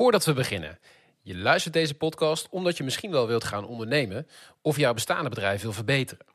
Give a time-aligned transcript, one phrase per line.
[0.00, 0.78] Voordat we beginnen.
[1.22, 4.26] Je luistert deze podcast omdat je misschien wel wilt gaan ondernemen
[4.62, 6.26] of jouw bestaande bedrijf wil verbeteren.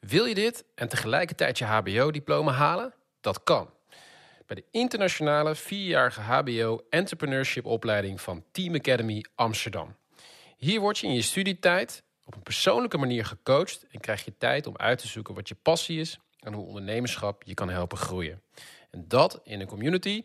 [0.00, 2.94] Wil je dit en tegelijkertijd je HBO-diploma halen?
[3.20, 3.70] Dat kan.
[4.46, 9.96] Bij de internationale vierjarige HBO Entrepreneurship opleiding van Team Academy Amsterdam.
[10.56, 14.66] Hier word je in je studietijd op een persoonlijke manier gecoacht en krijg je tijd
[14.66, 18.42] om uit te zoeken wat je passie is en hoe ondernemerschap je kan helpen groeien.
[18.90, 20.24] En dat in een community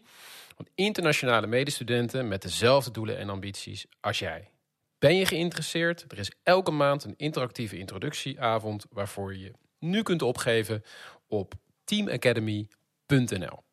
[0.58, 4.50] van internationale medestudenten met dezelfde doelen en ambities als jij.
[5.00, 6.06] Ben je geïnteresseerd?
[6.08, 10.84] Er is elke maand een interactieve introductieavond waarvoor je nu kunt opgeven
[11.28, 11.54] op
[11.84, 13.64] teamacademy.nl.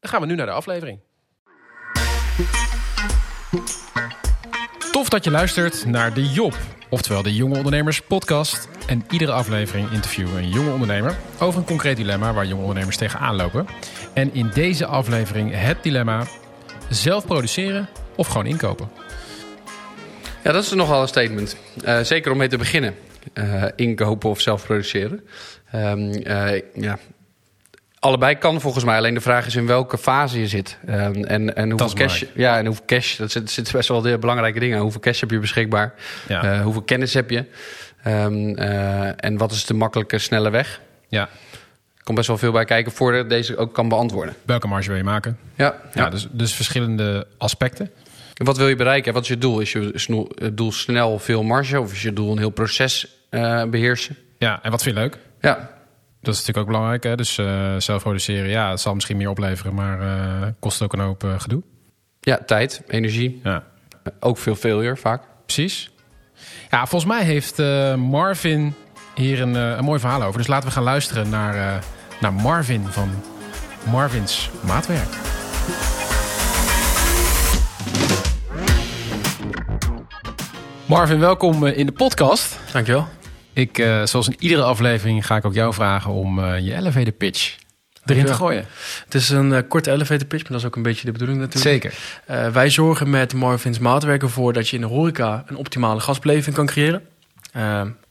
[0.00, 1.00] Dan gaan we nu naar de aflevering.
[4.92, 6.56] Tof dat je luistert naar de Job,
[6.90, 8.68] oftewel de Jonge Ondernemers podcast.
[8.86, 12.96] En iedere aflevering interviewen we een jonge ondernemer over een concreet dilemma waar jonge ondernemers
[12.96, 13.66] tegenaan lopen.
[14.14, 16.26] En in deze aflevering het dilemma
[16.88, 18.88] zelf produceren of gewoon inkopen.
[20.42, 21.56] Ja, dat is nogal een statement.
[21.84, 22.94] Uh, zeker om mee te beginnen.
[23.34, 25.24] Uh, inkopen of zelf produceren.
[25.74, 26.98] Um, uh, ja.
[27.98, 28.96] Allebei kan volgens mij.
[28.96, 30.78] Alleen de vraag is in welke fase je zit.
[30.88, 32.22] Um, en, en hoeveel cash.
[32.34, 33.16] Ja, en hoeveel cash.
[33.16, 34.78] Dat zit, zit best wel de belangrijke dingen.
[34.78, 35.94] Hoeveel cash heb je beschikbaar?
[36.28, 36.62] Ja.
[36.62, 37.44] hoeveel kennis heb je?
[38.06, 38.56] Um,
[39.16, 40.80] en wat is de makkelijke, snelle weg?
[41.08, 41.28] Ja.
[42.04, 44.34] Er komt best wel veel bij kijken voordat deze ook kan beantwoorden.
[44.44, 45.38] Welke marge wil je maken?
[45.56, 45.64] Ja.
[45.64, 46.10] ja, ja.
[46.10, 47.90] Dus, dus verschillende aspecten.
[48.34, 49.12] En wat wil je bereiken?
[49.12, 49.60] Wat is je doel?
[49.60, 54.16] Is je doel snel veel marge of is je doel een heel proces uh, beheersen?
[54.38, 55.18] Ja, en wat vind je leuk?
[55.40, 55.54] Ja.
[56.20, 57.02] Dat is natuurlijk ook belangrijk.
[57.02, 57.16] Hè?
[57.16, 61.00] Dus uh, zelf produceren, ja, het zal misschien meer opleveren, maar uh, kost ook een
[61.00, 61.62] hoop gedoe.
[62.20, 63.40] Ja, tijd, energie.
[63.42, 63.64] Ja.
[64.20, 65.22] Ook veel failure vaak.
[65.44, 65.90] Precies.
[66.70, 67.58] Ja, volgens mij heeft
[67.96, 68.74] Marvin
[69.14, 70.38] hier een, een mooi verhaal over.
[70.38, 71.84] Dus laten we gaan luisteren naar,
[72.20, 73.10] naar Marvin van
[73.90, 75.08] Marvins Maatwerk.
[80.86, 82.58] Marvin, welkom in de podcast.
[82.72, 83.08] Dankjewel.
[83.52, 87.12] Ik, uh, zoals in iedere aflevering ga ik ook jou vragen om uh, je elevator
[87.12, 87.56] pitch
[88.04, 88.66] erin te gooien.
[89.04, 91.40] Het is een uh, korte elevator pitch, maar dat is ook een beetje de bedoeling
[91.40, 91.94] natuurlijk.
[92.26, 92.52] Zeker.
[92.52, 96.66] wij zorgen met Marvin's Maatwerk ervoor dat je in de horeca een optimale gastbeleving kan
[96.66, 97.02] creëren.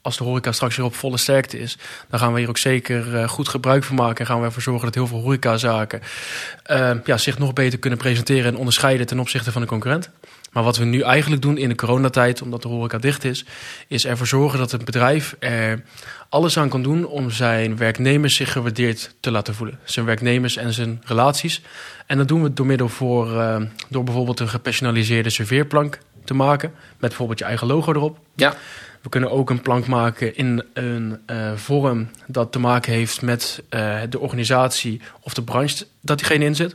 [0.02, 1.78] Als de horeca straks weer op volle sterkte is,
[2.10, 4.20] dan gaan we hier ook zeker goed gebruik van maken.
[4.20, 6.02] En gaan we ervoor zorgen dat heel veel horecazaken
[7.04, 10.10] ja, zich nog beter kunnen presenteren en onderscheiden ten opzichte van de concurrent.
[10.54, 13.46] Maar wat we nu eigenlijk doen in de coronatijd, omdat de horeca dicht is,
[13.88, 15.84] is ervoor zorgen dat het bedrijf er
[16.30, 19.80] alles aan kan doen om zijn werknemers zich gewaardeerd te laten voelen.
[19.84, 21.62] Zijn werknemers en zijn relaties.
[22.06, 26.70] En dat doen we door middel voor, uh, door bijvoorbeeld een gepersonaliseerde serveerplank te maken.
[26.70, 28.20] Met bijvoorbeeld je eigen logo erop.
[28.36, 28.56] Ja.
[29.04, 33.64] We kunnen ook een plank maken in een uh, vorm dat te maken heeft met
[33.70, 36.74] uh, de organisatie of de branche dat diegene in zit.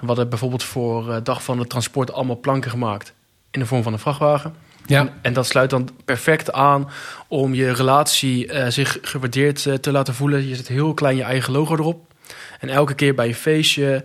[0.00, 3.12] We hadden bijvoorbeeld voor uh, Dag van het Transport allemaal planken gemaakt
[3.50, 4.54] in de vorm van een vrachtwagen.
[4.86, 5.00] Ja.
[5.00, 6.90] En, en dat sluit dan perfect aan
[7.28, 10.48] om je relatie zich gewaardeerd te laten voelen.
[10.48, 12.12] Je zet heel klein je eigen logo erop.
[12.60, 14.04] En elke keer bij een feestje,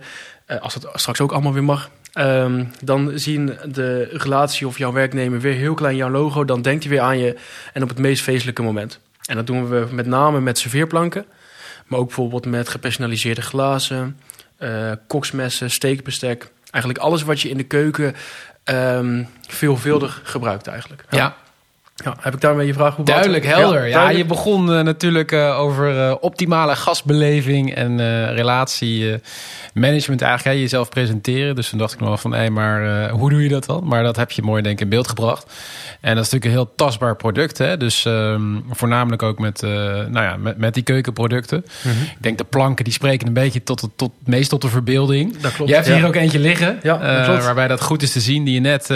[0.60, 5.40] als het straks ook allemaal weer mag, um, dan zien de relatie of jouw werknemer
[5.40, 6.44] weer heel klein jouw logo.
[6.44, 7.36] Dan denkt hij weer aan je
[7.72, 9.00] en op het meest feestelijke moment.
[9.24, 11.26] En dat doen we met name met serveerplanken,
[11.86, 14.20] maar ook bijvoorbeeld met gepersonaliseerde glazen,
[15.06, 16.50] koksmessen, steekbestek.
[16.70, 18.14] Eigenlijk alles wat je in de keuken
[18.64, 21.04] um, veelvuldig gebruikt eigenlijk.
[21.10, 21.36] Ja.
[22.04, 23.64] Ja, heb ik daarmee je vraag Duidelijk, helder.
[23.64, 24.12] Ja, duidelijk.
[24.12, 27.96] ja je begon uh, natuurlijk uh, over uh, optimale gastbeleving en
[28.34, 30.44] relatiemanagement eigenlijk.
[30.44, 31.54] Hè, jezelf presenteren.
[31.54, 33.86] Dus toen dacht ik nog van, hé, maar hoe doe je dat dan?
[33.86, 35.52] Maar dat heb je mooi denk ik in beeld gebracht.
[36.00, 37.58] En dat is natuurlijk een heel tastbaar product.
[37.58, 37.76] Hè?
[37.76, 41.64] Dus um, voornamelijk ook met, nou ja, met, met die keukenproducten.
[41.82, 42.02] Mm -hmm.
[42.02, 45.36] Ik denk de planken die spreken een beetje tot, tot, meest tot de verbeelding.
[45.36, 45.70] Dat klopt.
[45.70, 45.94] Je hebt ja.
[45.94, 46.78] hier ook eentje liggen.
[46.82, 48.44] Ja, dat waarbij dat goed is te zien.
[48.44, 48.86] Die je net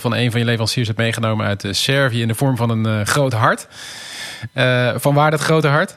[0.00, 3.06] van een van je leveranciers hebt meegenomen uit Servië in de vorm van een uh,
[3.06, 3.66] groot hart.
[4.54, 5.96] Uh, van waar dat grote hart?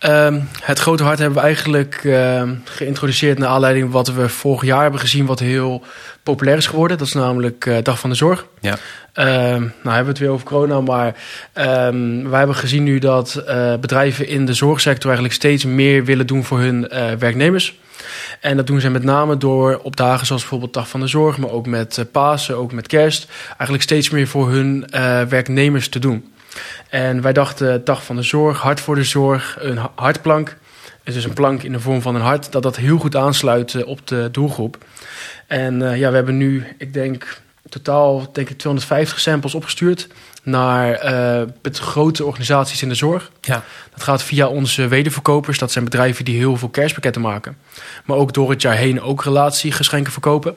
[0.00, 4.82] Um, het grote hart hebben we eigenlijk uh, geïntroduceerd naar aanleiding wat we vorig jaar
[4.82, 5.82] hebben gezien, wat heel
[6.22, 6.98] populair is geworden.
[6.98, 8.46] Dat is namelijk uh, Dag van de Zorg.
[8.60, 8.72] Ja.
[8.72, 11.14] Um, nou hebben we het weer over corona, maar
[11.86, 16.26] um, wij hebben gezien nu dat uh, bedrijven in de zorgsector eigenlijk steeds meer willen
[16.26, 16.88] doen voor hun
[17.18, 17.78] werknemers.
[18.40, 21.38] En dat doen ze met name door op dagen zoals bijvoorbeeld Dag van de Zorg,
[21.38, 25.88] maar ook met uh, Pasen, ook met Kerst, eigenlijk steeds meer voor hun uh, werknemers
[25.88, 26.32] te doen.
[26.88, 30.56] En wij dachten Dag van de Zorg, Hart voor de Zorg, een hartplank.
[31.02, 33.72] Het is een plank in de vorm van een hart, dat dat heel goed aansluit
[33.72, 34.78] uh, op de doelgroep.
[35.46, 40.08] En ja, we hebben nu, ik denk, totaal denk ik 250 samples opgestuurd
[40.44, 41.42] naar uh,
[41.72, 43.30] grote organisaties in de zorg.
[43.40, 43.62] Ja.
[43.92, 45.58] Dat gaat via onze wederverkopers.
[45.58, 47.56] Dat zijn bedrijven die heel veel kerstpakketten maken.
[48.04, 50.54] Maar ook door het jaar heen ook relatiegeschenken verkopen.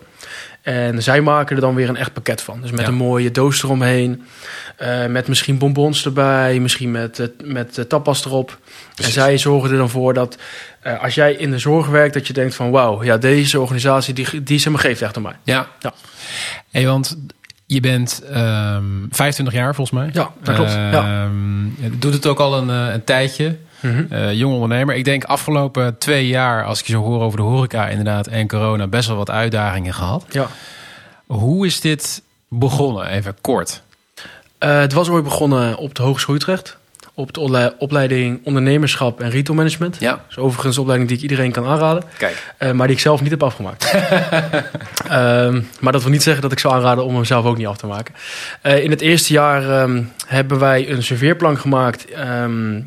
[0.61, 2.61] En zij maken er dan weer een echt pakket van.
[2.61, 2.87] Dus met Ja.
[2.87, 4.23] een mooie doos eromheen.
[4.77, 6.59] eh, met misschien bonbons erbij.
[6.59, 8.57] Misschien met, eh, met eh, tapas erop.
[8.95, 9.15] Precies.
[9.15, 10.37] En zij zorgen er dan voor dat
[10.81, 12.13] eh, als jij in de zorg werkt...
[12.13, 15.21] dat je denkt van wauw, ja, deze organisatie die, die ze me geeft echt aan
[15.21, 15.35] mij.
[15.43, 15.67] Ja.
[15.79, 15.93] Ja.
[16.71, 17.17] Hey, want
[17.69, 20.09] je bent ehm 25 jaar volgens mij.
[20.13, 20.71] Ja, dat klopt.
[20.71, 20.91] ja.
[20.91, 23.57] Ehm, je doet het ook al een, eh, een tijdje.
[23.79, 24.05] Mhm.
[24.09, 24.95] Eh, jong ondernemer.
[24.95, 28.47] Ik denk afgelopen twee jaar, als ik je zo hoor over de horeca inderdaad en
[28.47, 30.25] corona, best wel wat uitdagingen gehad.
[30.29, 30.47] ja.
[31.25, 33.07] Hoe is dit begonnen?
[33.07, 33.81] Even kort.
[34.57, 36.76] Eh, het was ooit begonnen op de Hogeschool Utrecht.
[37.19, 39.97] Op de ople- opleiding ondernemerschap en retail management.
[39.99, 40.11] Ja.
[40.11, 42.03] Dat is overigens een opleiding die ik iedereen kan aanraden.
[42.17, 42.53] Kijk.
[42.57, 43.91] eh, maar die ik zelf niet heb afgemaakt.
[45.09, 47.67] Ehm, maar dat wil niet zeggen dat ik zou aanraden om hem zelf ook niet
[47.67, 48.13] af te maken.
[48.61, 52.81] Eh, in het eerste jaar ehm, hebben wij een serveerplank gemaakt ehm,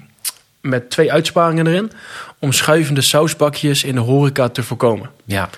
[0.60, 1.92] met twee uitsparingen erin.
[2.38, 5.10] Om schuivende sausbakjes in de horeca te voorkomen.
[5.24, 5.48] Ja.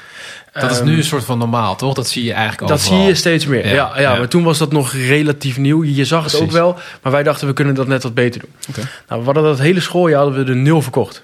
[0.53, 1.95] Dat is Ehm, nu een soort van normaal, toch?
[1.95, 2.99] Dat zie je eigenlijk Dat overal.
[2.99, 3.75] zie je steeds meer.
[3.75, 5.85] Ja, Ja, maar toen was dat nog relatief nieuw.
[5.85, 8.75] Je zag het ook wel, maar wij dachten we kunnen dat net wat beter doen.
[9.09, 11.23] Nou, we hadden dat hele schooljaar hadden we er nul verkocht.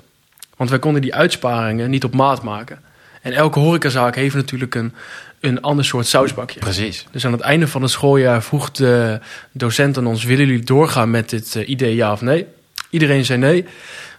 [0.56, 2.78] Want wij konden die uitsparingen niet op maat maken.
[3.22, 4.94] En elke horecazaak heeft natuurlijk een,
[5.40, 6.60] een ander soort sausbakje.
[6.60, 7.06] Precies.
[7.10, 9.20] Dus aan het einde van het schooljaar vroeg de
[9.52, 10.24] docent aan ons...
[10.24, 12.46] willen jullie doorgaan met dit eh, idee, ja of nee?
[12.90, 13.64] Iedereen zei nee,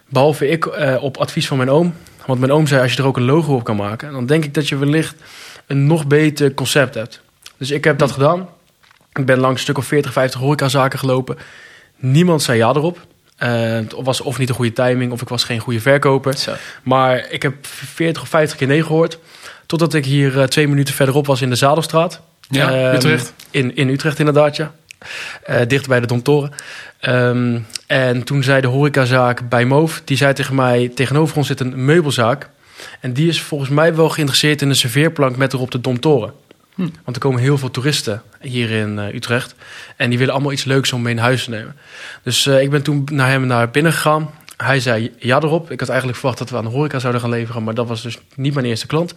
[0.08, 1.94] behalve ik eh, op advies van mijn oom.
[2.30, 4.12] Want mijn oom zei, als je er ook een logo op kan maken...
[4.12, 5.16] dan denk ik dat je wellicht
[5.68, 7.22] een nog beter concept hebt.
[7.58, 8.50] Dus ik heb dat gedaan.
[9.14, 11.38] Ik ben langs een stuk of 40, 50 horecazaken gelopen.
[11.96, 13.08] Niemand zei ja erop.
[13.36, 16.38] Eh, het was of niet een goede timing, of ik was geen goede verkoper.
[16.38, 16.54] Zo.
[16.84, 19.20] Maar ik heb 40 of 50 keer nee gehoord.
[19.66, 22.22] Totdat ik hier eh, twee minuten verderop was in de Zadelstraat.
[22.50, 23.34] Ja, Ehm, Utrecht.
[23.52, 24.74] In, in Utrecht inderdaad, ja.
[25.44, 26.52] Eh, dicht bij de Domtoren.
[27.00, 30.02] Ehm, en toen zei de horecazaak bij Moof...
[30.06, 32.50] die zei tegen mij, tegenover ons zit een meubelzaak...
[33.00, 35.36] en die is volgens mij wel geïnteresseerd in een serveerplank...
[35.36, 36.34] met erop de Domtoren.
[36.76, 36.82] Hm.
[36.82, 39.56] Want er komen heel veel toeristen hier in eh, Utrecht...
[39.96, 41.76] en die willen allemaal iets leuks om mee in huis te nemen.
[42.24, 44.30] Dus eh, ik ben toen naar hem naar binnen gegaan...
[44.64, 45.72] Hij zei ja erop.
[45.72, 47.64] Ik had eigenlijk verwacht dat we aan de horeca zouden gaan leveren...
[47.64, 49.14] maar dat was dus niet mijn eerste klant.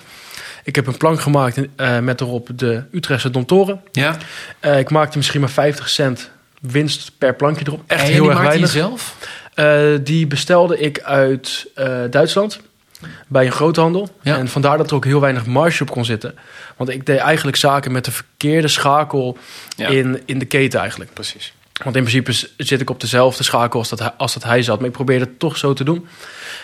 [0.64, 3.80] Ik heb een plank gemaakt eh, met erop de Utrechtse Domtoren...
[3.92, 4.16] Ja.
[4.60, 6.30] eh, ik maakte misschien maar 50 cent
[6.60, 7.82] winst per plankje erop.
[7.86, 8.70] Echt en heel erg weinig.
[8.70, 9.16] zelf?
[9.54, 11.66] Eh, die bestelde ik uit
[12.10, 12.60] Duitsland
[13.28, 14.08] bij een groothandel.
[14.22, 14.36] Ja.
[14.38, 16.34] En vandaar dat er ook heel weinig marge op kon zitten.
[16.76, 19.38] Want ik deed eigenlijk zaken met de verkeerde schakel
[19.76, 19.88] Ja.
[19.88, 21.12] in, in de keten eigenlijk.
[21.12, 21.52] Precies.
[21.84, 24.78] Want in principe zit ik op dezelfde schakel als dat, hij- als dat hij zat.
[24.78, 26.06] Maar ik probeerde het toch zo te doen.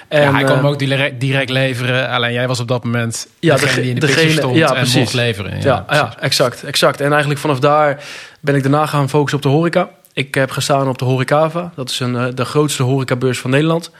[0.08, 2.08] En, ja, hij kon eh, hem ook direct, direct leveren.
[2.08, 4.68] Alleen jij was op dat moment Ja, degene dege- die in de degene- stond ja,
[4.68, 4.94] en precies.
[4.94, 5.60] mocht leveren.
[5.60, 7.00] Ja, Ja, exact, exact.
[7.00, 8.04] En eigenlijk vanaf daar
[8.40, 9.88] ben ik daarna gaan focussen op de horeca.
[10.12, 11.72] Ik heb gestaan op de Horecava.
[11.76, 13.90] Dat is een, eh, de grootste horecabeurs van Nederland.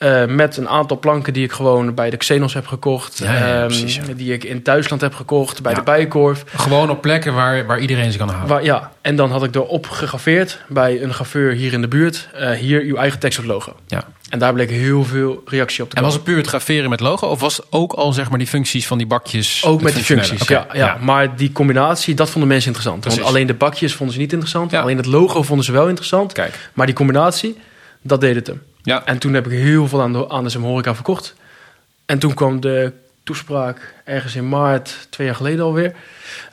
[0.00, 3.18] Eh, met een aantal planken die ik gewoon bij de Xenos heb gekocht.
[3.18, 4.02] Ja, ja, ja, Ehm, precies, ja.
[4.16, 6.44] Die ik in Duitsland heb gekocht, bij de Bijenkorf.
[6.56, 8.48] Gewoon op plekken waar, waar iedereen ze kan halen.
[8.48, 12.28] Waar, ja, en dan had ik erop gegraveerd bij een graveur hier in de buurt.
[12.34, 13.72] eh, hier uw eigen tekst op logo.
[13.86, 14.04] Ja.
[14.28, 16.02] En daar bleek heel veel reactie op te En komen.
[16.02, 17.26] was het puur het graveren met logo?
[17.26, 19.64] Of was het ook al zeg maar die functies van die bakjes?
[19.64, 20.96] Ook met die functies, ja, ja.
[21.00, 23.00] Maar die combinatie, dat vonden mensen interessant.
[23.00, 23.20] Precies.
[23.20, 24.74] Want alleen de bakjes vonden ze niet interessant.
[24.74, 26.32] Alleen het logo vonden ze wel interessant.
[26.32, 26.70] Kijk.
[26.72, 27.58] Maar die combinatie,
[28.02, 28.62] dat deed het hem.
[28.82, 29.06] Ja.
[29.06, 31.34] En toen heb ik heel veel aan de, aan de horeca verkocht.
[32.06, 32.92] En toen kwam de
[33.22, 35.94] toespraak ergens in maart, twee jaar geleden alweer.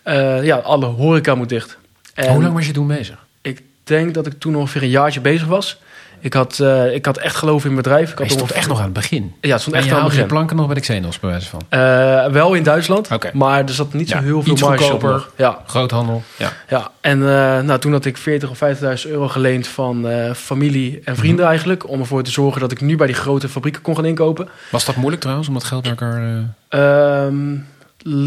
[0.03, 1.77] Eh, ja, alle horeca moet dicht.
[2.13, 3.25] En Hoe lang was je toen bezig?
[3.42, 5.80] Ik denk dat ik toen ongeveer een jaartje bezig was.
[6.19, 8.12] Ik had, eh, ik had echt geloof in mijn bedrijf.
[8.12, 9.33] Ik Je had stond echt nog aan het begin.
[9.42, 10.26] Ja, het stond En echt aan het begin.
[10.28, 11.62] planken nog bij de Xenos, bij wijze van.
[11.69, 15.21] Eh, wel in Duitsland, maar er zat niet zo heel veel marge.
[15.36, 16.24] Ja, Groothandel.
[16.38, 16.52] Ja.
[16.69, 21.16] Ja, en eh, nou, toen had ik 40 of 50.000 euro geleend van familie en
[21.16, 21.50] vrienden Mhm.
[21.50, 21.90] eigenlijk.
[21.90, 24.47] Om ervoor te zorgen dat ik nu bij die grote fabrieken kon gaan inkopen.
[24.71, 26.21] Was dat moeilijk trouwens, om dat geld bij elkaar...
[26.69, 27.56] eh, Ehm,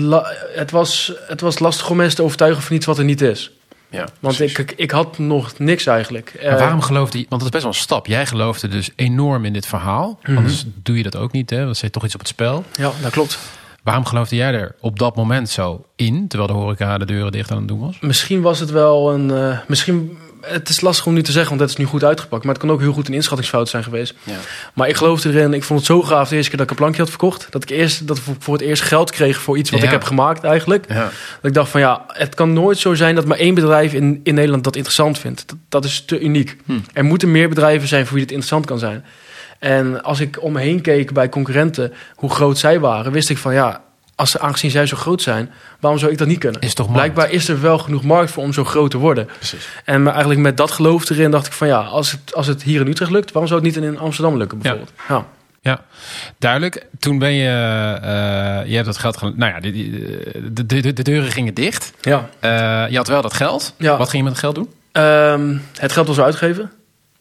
[0.09, 3.21] la- het, was, het was lastig om mensen te overtuigen van iets wat er niet
[3.21, 3.51] is.
[3.91, 4.59] Ja, Want precies.
[4.59, 6.33] ik, ik, ik had nog niks eigenlijk.
[6.43, 7.27] Maar Eh, waarom geloofde je...
[7.29, 8.07] Want dat is best wel een stap.
[8.07, 10.19] Jij geloofde dus enorm in dit verhaal.
[10.23, 10.37] Mhm.
[10.37, 11.65] Anders doe je dat ook niet, hè?
[11.65, 12.65] Dan zit toch iets op het spel.
[12.73, 13.39] Ja, dat klopt.
[13.83, 16.29] Waarom geloofde jij er op dat moment zo in...
[16.29, 17.97] terwijl de horeca de deuren dicht aan het doen was?
[18.01, 19.31] Misschien was het wel een...
[19.31, 22.45] eh, misschien, het is lastig om nu te zeggen, want het is nu goed uitgepakt.
[22.45, 24.15] Maar het kan ook heel goed een inschattingsfout zijn geweest.
[24.23, 24.35] Ja.
[24.75, 25.55] Maar ik geloofde erin.
[25.55, 27.47] Ik vond het zo gaaf de eerste keer dat ik een plankje had verkocht.
[27.51, 29.87] Dat ik eerst dat ik voor het eerst geld kreeg voor iets wat Ja.
[29.87, 30.85] ik heb gemaakt eigenlijk.
[30.89, 31.03] Ja.
[31.05, 31.11] Dat
[31.43, 34.35] ik dacht van ja, het kan nooit zo zijn dat maar één bedrijf in, in
[34.35, 35.49] Nederland dat interessant vindt.
[35.49, 36.57] Dat, dat is te uniek.
[36.65, 36.73] Hm.
[36.93, 39.05] Er moeten meer bedrijven zijn voor wie het interessant kan zijn.
[39.59, 43.39] En als ik om me heen keek bij concurrenten, hoe groot zij waren, wist ik
[43.39, 43.81] van ja,
[44.21, 45.51] als, aangezien zij zo groot zijn,
[45.81, 46.61] waarom zou ik dat niet kunnen?
[46.61, 46.93] Is toch?
[46.93, 49.27] Blijkbaar is er wel genoeg markt voor om zo groot te worden.
[49.37, 49.69] Precies.
[49.85, 52.63] En maar eigenlijk met dat geloof erin dacht ik van ja, als het, als het
[52.63, 54.93] hier in Utrecht lukt, waarom zou het niet in Amsterdam lukken bijvoorbeeld?
[55.09, 55.27] Ja.
[55.63, 55.85] Ja,
[56.39, 56.87] duidelijk.
[56.99, 57.49] Toen ben je,
[58.03, 59.73] eh, je hebt dat geld, gel- nou ja, de,
[60.53, 61.93] de, de, de deuren gingen dicht.
[62.01, 62.29] Ja.
[62.41, 62.51] Eh,
[62.91, 63.75] je had wel dat geld.
[63.77, 63.97] Ja.
[63.97, 64.71] Wat ging je met het geld doen?
[64.93, 66.71] Ehm, het geld was uitgegeven.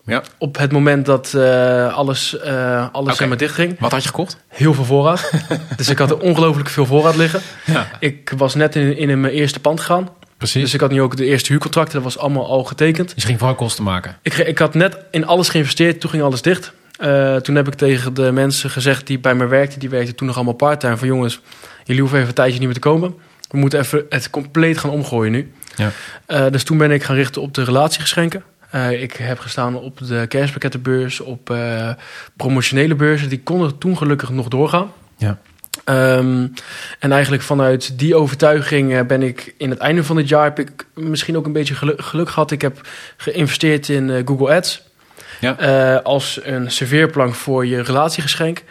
[0.10, 0.24] Ja.
[0.38, 3.80] Op het moment dat eh, alles, eh alles maar dicht ging.
[3.80, 4.38] Wat had je gekocht?
[4.48, 5.32] Heel veel voorraad.
[5.78, 7.42] dus ik had er ongelooflijk veel voorraad liggen.
[7.66, 10.10] Ja, Ik was net in, in mijn eerste pand gegaan.
[10.38, 10.62] precies.
[10.62, 11.94] Dus ik had nu ook de eerste huurcontracten.
[11.94, 13.08] Dat was allemaal al getekend.
[13.13, 14.18] Dus je ging vooral kosten maken.
[14.22, 16.00] Ik, ik had net in alles geïnvesteerd.
[16.01, 16.74] Toen ging alles dicht.
[17.00, 19.80] Eh, toen heb ik tegen de mensen gezegd die bij me werkten.
[19.80, 20.98] Die werkten toen nog allemaal part-time.
[20.98, 21.39] Van jongens,
[21.84, 23.13] jullie hoeven even een tijdje niet meer te komen.
[23.50, 25.51] We moeten even het compleet gaan omgooien nu.
[25.75, 26.50] Ja.
[26.50, 28.44] Dus toen ben ik gaan richten op de relatiegeschenken.
[28.70, 31.90] Eh, ik heb gestaan op de kerstpakkettenbeurs, op eh,
[32.36, 33.30] promotionele beurzen.
[33.30, 34.92] Die konden toen gelukkig nog doorgaan.
[35.18, 35.38] Ja.
[35.84, 36.48] Ehm,
[37.00, 40.44] en eigenlijk vanuit die overtuiging eh, ben ik in het einde van het jaar...
[40.44, 42.52] heb ik misschien ook een beetje geluk, geluk gehad.
[42.52, 44.88] Ik heb geïnvesteerd in Google Ads.
[45.40, 45.96] Ja.
[45.96, 48.64] Als een serveerplank voor je relatiegeschenk.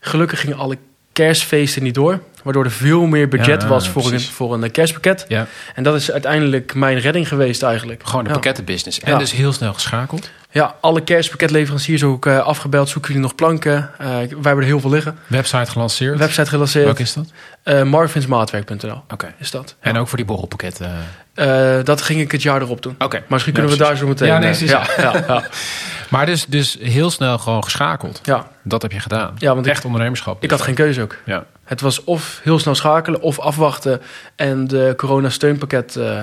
[0.00, 0.78] Gelukkig gingen alle
[1.14, 2.20] kerstfeesten niet door.
[2.42, 5.24] Waardoor er veel meer budget Ja, was voor een, voor een kerstpakket.
[5.28, 8.02] Ja, En dat is uiteindelijk mijn redding geweest eigenlijk.
[8.04, 8.34] gewoon de Ja.
[8.34, 9.00] pakkettenbusiness.
[9.00, 10.30] En dus heel snel geschakeld.
[10.50, 12.88] Ja, alle kerstpakketleveranciers ook eh, afgebeld.
[12.88, 13.90] Zoeken jullie nog planken?
[13.98, 15.18] Eh, wij hebben er heel veel liggen.
[15.26, 16.18] Website gelanceerd.
[16.18, 16.84] Website gelanceerd.
[16.84, 17.26] Welke is dat?
[17.62, 19.34] Eh marvinsmaatwerk.nl Oké.
[19.38, 19.76] is dat.
[19.80, 20.92] En ook voor die borrelpakketten.
[21.34, 22.94] Eh, dat ging ik het jaar erop doen.
[22.98, 23.16] Oké.
[23.16, 23.86] Maar misschien Ja, kunnen we precies.
[23.86, 24.28] daar zo meteen...
[24.28, 24.70] Ja, nee, eh, precies.
[24.96, 25.44] ja, ja, ja,
[26.10, 28.20] Maar dus, dus heel snel gewoon geschakeld.
[28.22, 28.48] ja.
[28.62, 29.34] Dat heb je gedaan.
[29.38, 30.42] Ja, want ik- Echt ondernemerschap.
[30.42, 31.16] Ik had geen keuze ook.
[31.24, 31.44] Ja.
[31.64, 34.00] Het was of heel snel schakelen of afwachten
[34.36, 36.20] en de corona-steunpakket eh,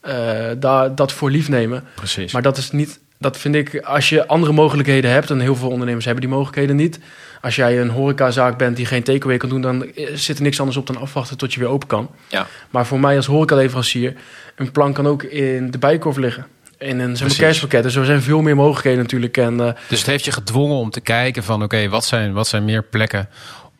[0.00, 1.84] eh, daar, dat voor lief nemen.
[1.94, 2.32] Precies.
[2.32, 5.70] Maar dat is niet, dat vind ik, als je andere mogelijkheden hebt, en heel veel
[5.70, 6.98] ondernemers hebben die mogelijkheden niet.
[7.40, 10.76] Als jij een horecazaak bent die geen takeaway kan doen, dan zit er niks anders
[10.78, 12.10] op dan afwachten tot je weer open kan.
[12.28, 12.46] Ja.
[12.70, 14.14] Maar voor mij als horecaleverancier,
[14.58, 16.46] een plank kan ook in de bijkorf liggen.
[16.78, 17.82] In een kerstpakket.
[17.82, 19.36] Dus er zijn veel meer mogelijkheden natuurlijk.
[19.36, 21.62] En eh, Dus het heeft je gedwongen om te kijken van...
[21.62, 23.28] oké, wat, zijn, wat zijn meer plekken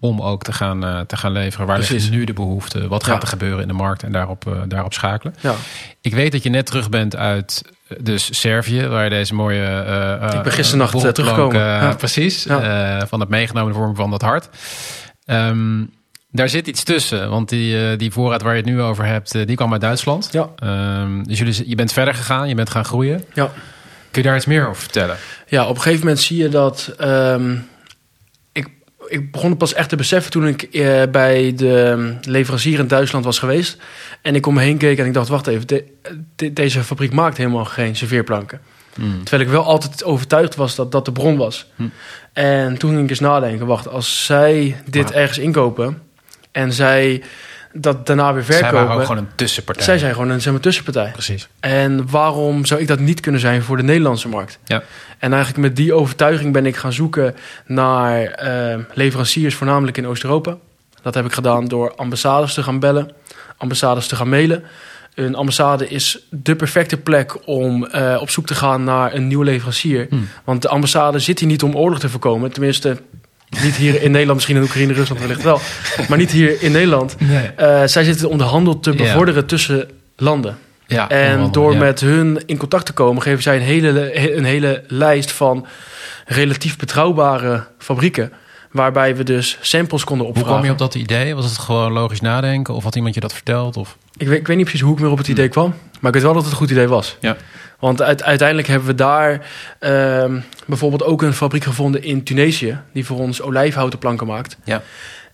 [0.01, 1.67] om ook te gaan, eh, te gaan leveren?
[1.67, 2.89] Waar ligt nu de behoefte?
[2.89, 3.21] Wat gaat Ja.
[3.21, 4.03] er gebeuren in de markt?
[4.03, 5.35] En daarop, eh, daarop schakelen.
[5.41, 5.55] ja,
[6.01, 7.63] Ik weet dat je net terug bent uit
[8.01, 8.87] dus Servië...
[8.87, 9.65] waar je deze mooie...
[9.67, 11.61] eh, Ik ben gisternacht, borrelplank, teruggekomen.
[11.89, 11.95] Ja.
[11.95, 12.47] Precies.
[13.09, 14.49] Van het meegenomen vorm van dat hart.
[15.25, 15.81] Ehm,
[16.31, 17.31] daar zit iets tussen.
[17.31, 19.35] Want die, eh, die voorraad waar je het nu over hebt...
[19.35, 20.29] eh, die kwam uit Duitsland.
[20.33, 22.49] ja, Ehm, dus jullie, je bent verder gegaan.
[22.49, 23.25] Je bent gaan groeien.
[23.35, 23.53] ja.
[24.11, 25.17] Kun je daar iets meer over vertellen?
[25.47, 26.95] Ja, op een gegeven moment zie je dat.
[26.99, 27.57] ehm,
[28.53, 28.69] ik,
[29.09, 33.25] ik begon het pas echt te beseffen toen ik eh, bij de leverancier in Duitsland
[33.25, 33.77] was geweest.
[34.23, 35.85] En ik om me heen keek en ik dacht: wacht even, de-
[36.37, 38.61] de- deze fabriek maakt helemaal geen serveerplanken.
[39.23, 41.67] Terwijl ik wel altijd overtuigd was dat dat de bron was.
[41.77, 41.83] Hm.
[42.33, 46.03] En toen ging ik eens nadenken: wacht, als zij dit ergens inkopen
[46.53, 47.23] en zij
[47.73, 49.07] dat daarna weer Zij waren ook verkopen.
[49.07, 49.85] gewoon een tussenpartij.
[49.85, 51.11] Zij zijn gewoon een zeg maar, tussenpartij.
[51.11, 51.49] Precies.
[51.61, 54.59] En waarom zou ik dat niet kunnen zijn voor de Nederlandse markt?
[54.65, 54.83] Ja.
[55.19, 57.35] En eigenlijk met die overtuiging ben ik gaan zoeken
[57.67, 60.57] naar eh, leveranciers, voornamelijk in Oost-Europa.
[61.03, 63.11] Dat heb ik gedaan door ambassades te gaan bellen,
[63.57, 64.65] ambassades te gaan mailen.
[65.15, 69.45] Een ambassade is de perfecte plek om eh, op zoek te gaan naar een nieuwe
[69.45, 70.07] leverancier.
[70.11, 70.29] Hmm.
[70.45, 72.53] Want de ambassade zit hier niet om oorlog te voorkomen.
[72.53, 72.97] Tenminste,
[73.63, 75.61] niet hier in Nederland, misschien in Oekraïne, Rusland wellicht wel.
[76.09, 77.17] Maar niet hier in Nederland.
[77.21, 77.47] Nee.
[77.57, 80.59] Eh, zij zitten om de handel te bevorderen tussen landen.
[80.87, 81.79] Ja, En door ja.
[81.79, 85.67] met hun in contact te komen, geven zij een hele, een hele lijst van
[86.27, 88.33] relatief betrouwbare fabrieken.
[88.71, 90.57] Waarbij we dus samples konden Hoe opvragen.
[90.61, 91.35] kwam je op dat idee?
[91.35, 92.75] Was het gewoon logisch nadenken?
[92.75, 93.77] Of had iemand je dat verteld?
[93.77, 93.97] Of...
[94.17, 95.75] ik, weet, ik weet niet precies hoe ik meer op het idee kwam.
[96.01, 97.17] Maar ik weet wel dat het een goed idee was.
[97.21, 97.37] Ja.
[97.79, 99.47] Want uit- uiteindelijk hebben we daar
[99.79, 102.79] ehm, bijvoorbeeld ook een fabriek gevonden in Tunesië.
[102.93, 104.57] Die voor ons olijfhouten planken maakt.
[104.65, 104.83] Ja.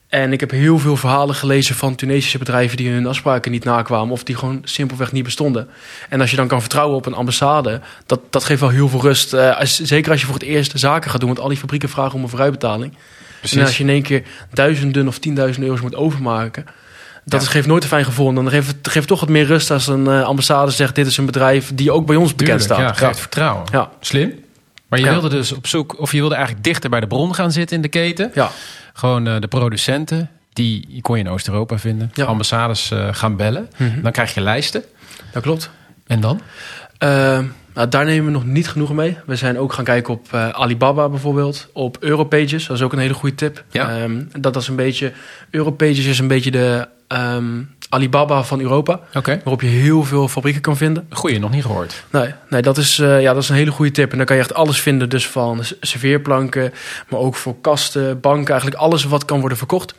[0.08, 4.12] En ik heb heel veel verhalen gelezen van Tunesische bedrijven die hun afspraken niet nakwamen.
[4.12, 5.68] Of die gewoon simpelweg niet bestonden.
[6.08, 9.00] En als je dan kan vertrouwen op een ambassade, dat, dat geeft wel heel veel
[9.00, 9.32] rust.
[9.32, 11.88] Eh, als, zeker als je voor het eerst zaken gaat doen, want al die fabrieken
[11.88, 12.94] vragen om een vooruitbetaling.
[13.48, 13.58] Precies.
[13.58, 14.22] En als je in één keer
[14.52, 16.64] duizenden of tienduizenden euro's moet overmaken.
[17.24, 17.46] Dat Ja.
[17.46, 18.28] is, geeft nooit een fijn gevoel.
[18.28, 21.06] En dan geeft het geeft toch wat meer rust als een eh, ambassade zegt: Dit
[21.06, 22.78] is een bedrijf die ook bij ons bekend staat.
[22.78, 23.64] Ja, geeft vertrouwen.
[23.72, 23.90] Ja.
[24.00, 24.32] Slim.
[24.88, 27.52] Maar je wilde dus op zoek, of je wilde eigenlijk dichter bij de bron gaan
[27.52, 28.30] zitten in de keten.
[28.34, 28.50] Ja.
[28.92, 32.12] Gewoon eh, de producenten, die kon je in Oost-Europa vinden.
[32.26, 33.68] Ambassades eh, gaan bellen.
[33.76, 34.02] Mhm.
[34.02, 34.82] Dan krijg je lijsten.
[35.32, 35.70] dat klopt.
[36.06, 36.40] En dan?
[36.98, 37.38] Eh,
[37.74, 39.16] nou, daar nemen we nog niet genoeg mee.
[39.26, 42.66] We zijn ook gaan kijken op eh, Alibaba bijvoorbeeld, op Europages.
[42.66, 43.64] Dat is ook een hele goede tip.
[43.70, 43.98] Ja.
[43.98, 45.12] Ehm, dat is een beetje,
[45.50, 50.76] Europages is een beetje de ehm, Alibaba van Europa, waarop je heel veel fabrieken kan
[50.76, 51.06] vinden.
[51.10, 52.04] Goeie, nog niet gehoord.
[52.10, 54.10] Nee, nee dat, is, eh, ja, dat is een hele goede tip.
[54.10, 56.72] En dan kan je echt alles vinden, dus van serveerplanken,
[57.08, 59.94] maar ook voor kasten, banken, eigenlijk alles wat kan worden verkocht.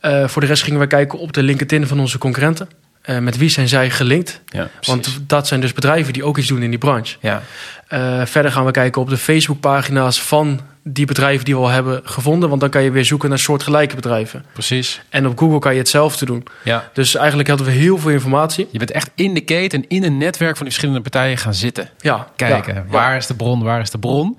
[0.00, 2.68] Eh, voor de rest gingen wij kijken op de LinkedIn van onze concurrenten.
[3.00, 4.40] Eh, met wie zijn zij gelinkt?
[4.46, 7.16] Ja, Want dat zijn dus bedrijven die ook iets doen in die branche.
[7.20, 7.42] ja.
[7.88, 12.00] Eh, verder gaan we kijken op de Facebookpagina's van die bedrijven die we al hebben
[12.04, 12.48] gevonden.
[12.48, 14.44] Want dan kan je weer zoeken naar soortgelijke bedrijven.
[14.52, 15.00] precies.
[15.08, 16.44] En op Google kan je hetzelfde doen.
[16.64, 16.90] Ja.
[16.92, 18.68] Dus eigenlijk hadden we heel veel informatie.
[18.72, 21.90] Je bent echt in de keten, in een netwerk van die verschillende partijen gaan zitten.
[22.00, 24.38] Ja, Kijken, ja, waar is de bron, waar is de bron?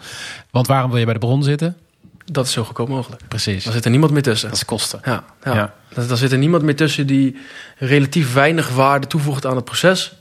[0.52, 1.78] Want waarom wil je bij de bron zitten?
[2.32, 3.22] Dat is zo goedkoop mogelijk.
[3.28, 3.64] Precies.
[3.64, 4.50] Dan zit er niemand meer tussen.
[4.50, 5.00] Dat is kosten.
[5.04, 5.54] Ja, ja.
[5.54, 5.74] Ja.
[5.94, 7.38] Dan, dan zit er niemand meer tussen die
[7.78, 10.14] relatief weinig waarde toevoegt aan het proces.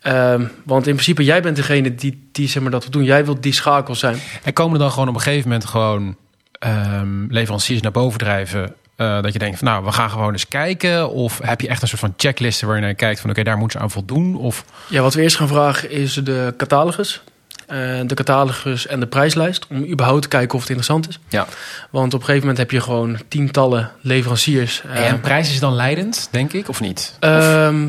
[0.00, 3.04] Ehm, want in principe, jij bent degene die, die zeg maar, dat wil doen.
[3.04, 4.18] Jij wilt die schakel zijn.
[4.42, 6.16] En komen er dan gewoon op een gegeven moment gewoon
[6.52, 8.74] ehm, leveranciers naar boven drijven?
[8.98, 11.10] eh, dat je denkt van nou, we gaan gewoon eens kijken.
[11.10, 13.58] Of heb je echt een soort van checklisten waar je naar kijkt van oké, daar
[13.58, 14.36] moeten ze aan voldoen?
[14.36, 17.22] Of Ja, wat we eerst gaan vragen is de catalogus.
[17.68, 19.66] Eh, de catalogus en de prijslijst.
[19.70, 21.18] Om überhaupt te kijken of het interessant is.
[21.28, 21.46] ja.
[21.90, 24.82] Want op een gegeven moment heb je gewoon tientallen leveranciers.
[24.92, 27.16] Eh, En prijs is dan leidend, denk ik, of niet?
[27.20, 27.88] ehm,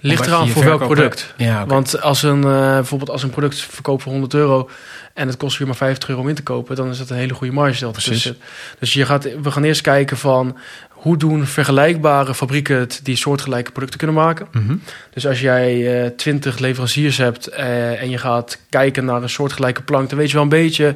[0.00, 1.34] ligt eraan voor welk product.
[1.36, 1.66] Ja.
[1.66, 4.70] Want als een, eh, bijvoorbeeld als een product verkoopt voor 100 euro
[5.14, 7.16] en het kost je maar 50 euro om in te kopen, dan is dat een
[7.16, 8.32] hele goede marge dat Precies.
[8.78, 10.56] Dus je gaat, we gaan eerst kijken van
[11.00, 14.46] hoe doen vergelijkbare fabrieken het die soortgelijke producten kunnen maken.
[14.52, 14.76] Mhm.
[15.10, 19.82] Dus als jij eh 20 leveranciers hebt eh, en je gaat kijken naar een soortgelijke
[19.82, 20.94] plank, dan weet je wel een beetje,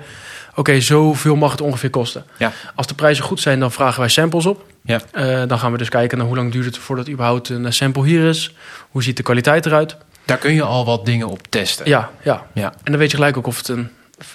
[0.55, 2.25] oké, zoveel mag het ongeveer kosten.
[2.39, 2.53] Ja.
[2.75, 4.65] Als de prijzen goed zijn, dan vragen wij samples op.
[4.83, 5.01] Ja.
[5.13, 8.05] Eh, dan gaan we dus kijken naar hoe lang duurt het voordat überhaupt een sample
[8.05, 8.55] hier is.
[8.91, 9.97] Hoe ziet de kwaliteit eruit?
[10.25, 11.89] Daar kun je al wat dingen op testen.
[11.89, 12.47] Ja, ja.
[12.55, 12.73] Ja.
[12.83, 13.91] En dan weet je gelijk ook of het een,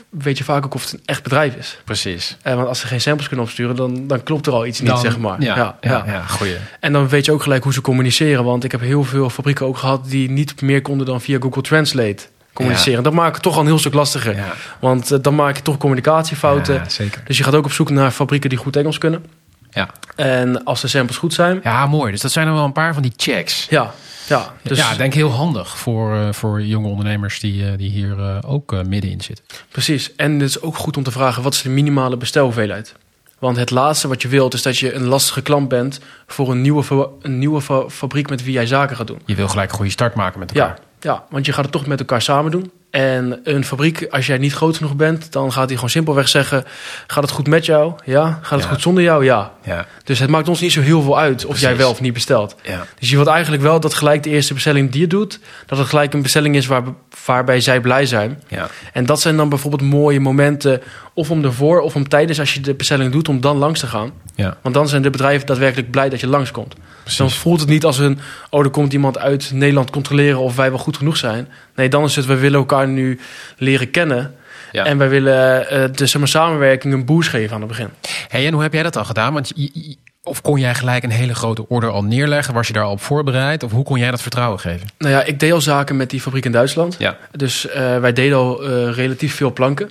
[0.09, 1.77] weet je vaak ook of het een echt bedrijf is.
[1.85, 2.37] Precies.
[2.41, 4.97] Eh, want als ze geen samples kunnen opsturen, dan, dan klopt er al iets niet,
[4.97, 5.41] zeg maar.
[5.41, 6.21] Ja, ja, ja, ja.
[6.21, 6.55] goeie.
[6.79, 8.43] En dan weet je ook gelijk hoe ze communiceren.
[8.43, 11.61] Want ik heb heel veel fabrieken ook gehad die niet meer konden dan via Google
[11.61, 13.03] Translate communiceren.
[13.03, 14.35] Dat maakt het toch al een heel stuk lastiger.
[14.35, 16.73] Ja, Want eh, dan maak je toch communicatiefouten.
[16.73, 17.21] Ja, zeker.
[17.25, 19.25] Dus je gaat ook op zoek naar fabrieken die goed Engels kunnen.
[19.71, 19.89] Ja.
[20.15, 22.11] En als de samples goed zijn, ja, mooi.
[22.11, 23.67] Dus dat zijn er wel een paar van die checks.
[23.69, 23.93] ja,
[24.27, 24.53] ja.
[24.61, 28.37] Dus ja, denk heel handig voor, eh, voor jonge ondernemers die, eh, die hier eh,
[28.45, 29.45] ook middenin zitten.
[29.71, 30.15] Precies.
[30.15, 32.95] En het is ook goed om te vragen, wat is de minimale bestelhoeveelheid?
[33.39, 36.61] Want het laatste wat je wilt is dat je een lastige klant bent voor een
[36.61, 39.21] nieuwe, een nieuwe fa- fabriek met wie jij zaken gaat doen.
[39.25, 40.79] Je wil gelijk een goede start maken met elkaar.
[41.01, 42.71] Ja, ja, want je gaat het toch met elkaar samen doen.
[42.89, 46.63] En een fabriek, als jij niet groot genoeg bent, dan gaat hij gewoon simpelweg zeggen:
[47.07, 47.93] gaat het goed met jou?
[48.05, 48.39] Ja.
[48.41, 48.73] Gaat het Ja.
[48.73, 49.23] goed zonder jou?
[49.23, 49.51] Ja.
[49.63, 49.85] Ja.
[50.03, 51.61] Dus het maakt ons niet zo heel veel uit of Precies.
[51.67, 52.55] jij wel of niet bestelt.
[52.63, 52.85] ja.
[52.99, 55.87] Dus je wilt eigenlijk wel dat gelijk de eerste bestelling die je doet, dat het
[55.87, 56.83] gelijk een bestelling is waar,
[57.25, 58.43] waarbij zij blij zijn.
[58.47, 58.67] ja.
[58.93, 60.81] En dat zijn dan bijvoorbeeld mooie momenten,
[61.19, 63.87] of om ervoor of om tijdens als je de bestelling doet, om dan langs te
[63.87, 64.11] gaan.
[64.35, 64.57] ja.
[64.61, 66.73] Want dan zijn de bedrijven daadwerkelijk blij dat je langskomt.
[67.03, 67.43] Dus dan Precies.
[67.43, 70.79] voelt het niet als een, oh, er komt iemand uit Nederland controleren of wij wel
[70.79, 71.47] goed genoeg zijn.
[71.75, 73.19] Nee, dan is het, we willen elkaar nu
[73.57, 74.33] leren kennen.
[74.71, 74.85] Ja.
[74.85, 77.87] En wij willen eh, de zeg maar, samenwerking een boost geven aan het begin.
[78.27, 79.33] Hey, en hoe heb jij dat dan gedaan?
[79.33, 82.53] Want je- je- of kon jij gelijk een hele grote order al neerleggen?
[82.53, 83.63] Was je daar al op voorbereid?
[83.63, 84.87] Of hoe kon jij dat vertrouwen geven?
[84.97, 86.95] Nou ja, ik deed al zaken met die fabriek in Duitsland.
[86.99, 87.17] Ja.
[87.31, 89.89] Dus eh, wij deden al eh, relatief veel planken.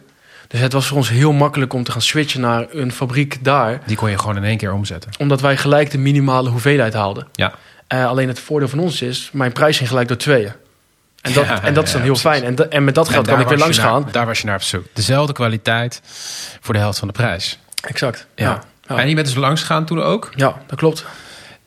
[0.48, 3.80] Dus het was voor ons heel makkelijk om te gaan switchen naar een fabriek daar.
[3.86, 5.10] Die kon je gewoon in één keer omzetten.
[5.18, 7.26] Omdat wij gelijk de minimale hoeveelheid haalden.
[7.32, 7.54] Ja.
[7.86, 10.52] Eh, alleen het voordeel van ons is, mijn prijs ging gelijk door tweeën.
[11.20, 12.40] En dat, Ja, en dat is dan ja, heel precies.
[12.40, 12.56] fijn.
[12.58, 14.08] En, en met dat geld kan ik weer langs naar- gaan.
[14.12, 14.84] Daar was je naar op zoek.
[14.92, 16.00] Dezelfde kwaliteit
[16.60, 17.58] voor de helft van de prijs.
[17.82, 18.26] Exact.
[18.34, 18.62] Ja.
[18.86, 20.30] En je bent dus langs gegaan toen ook?
[20.36, 21.04] Ja, dat klopt.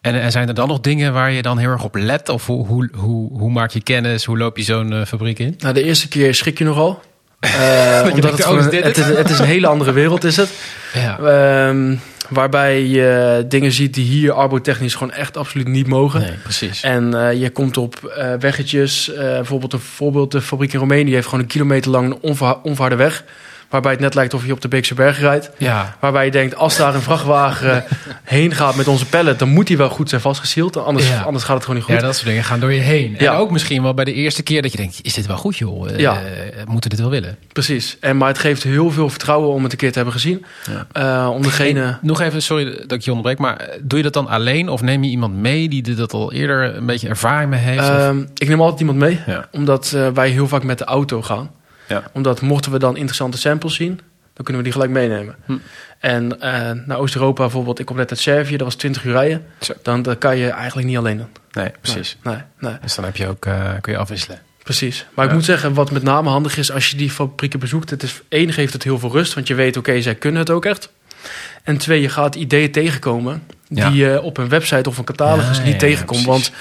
[0.02, 2.30] En, en zijn er dan nog dingen waar je dan heel erg op let?
[2.30, 4.26] Of hoe, hoe, hoe, hoe maak je kennis?
[4.26, 5.56] Hoe loop je zo'n eh, fabriek in?
[5.58, 7.02] Nou, de eerste keer schrik je nogal.
[7.41, 10.49] Eh, omdat het, gewoon, het, is, het is een hele andere wereld, is het.
[10.93, 11.19] Ja.
[11.19, 11.95] Ehm,
[12.30, 16.21] waarbij je dingen ziet die hier arbotechnisch gewoon echt absoluut niet mogen.
[16.21, 16.82] Nee, precies.
[16.84, 19.12] En eh, je komt op eh, weggetjes.
[19.15, 22.95] bijvoorbeeld een voorbeeld, de fabriek in Roemenië heeft gewoon een kilometer lang een onverha- onverharde
[22.95, 23.23] weg.
[23.72, 25.50] Waarbij het net lijkt of je op de Beekse Berg rijdt.
[25.58, 27.92] Ja, Waarbij je denkt, als daar een vrachtwagen eh,
[28.24, 30.78] heen gaat met onze pallet, dan moet die wel goed zijn vastgesield.
[30.78, 31.22] Anders, Ja.
[31.22, 31.96] anders gaat het gewoon niet goed.
[32.00, 33.16] ja, dat soort dingen gaan door je heen.
[33.20, 33.32] Ja.
[33.34, 35.00] En ook misschien wel bij de eerste keer dat je denkt...
[35.02, 35.90] is dit wel goed, joh?
[35.90, 36.14] Eh, Ja.
[36.16, 36.22] eh,
[36.66, 37.38] moeten we dit wel willen?
[37.54, 37.98] Precies.
[38.00, 40.46] En, maar het geeft heel veel vertrouwen om het een keer te hebben gezien.
[40.72, 40.88] Ja.
[41.26, 41.82] Eh, om degene...
[41.84, 43.38] En nog even, sorry dat ik je onderbreek...
[43.40, 45.70] maar doe je dat dan alleen of neem je iemand mee...
[45.70, 47.88] die dat al eerder een beetje ervaring mee heeft?
[47.90, 49.20] Ehm, ik neem altijd iemand mee,
[49.52, 51.52] omdat wij heel vaak met de auto gaan.
[51.91, 52.04] Ja.
[52.13, 53.99] Omdat mochten we dan interessante samples zien,
[54.34, 55.36] dan kunnen we die gelijk meenemen.
[55.45, 55.58] Hm.
[55.99, 59.45] En eh, naar Oost-Europa bijvoorbeeld, ik kom net uit Servië, dat was 20 uur rijden.
[59.82, 61.30] Dan dat kan je eigenlijk niet alleen doen.
[61.51, 62.17] Nee, precies.
[62.23, 64.39] Nee, nee, Dus dan heb je ook, eh, kun je afwisselen.
[64.63, 65.06] precies.
[65.15, 68.04] Maar ik moet zeggen, wat met name handig is als je die fabrieken bezoekt, het
[68.04, 70.65] is één geeft het heel veel rust, want je weet, oké, zij kunnen het ook
[70.65, 70.91] echt.
[71.63, 73.89] En twee, je gaat ideeën tegenkomen Ja.
[73.89, 76.25] die je op een website of een catalogus Ja, niet tegenkomt.
[76.25, 76.51] Want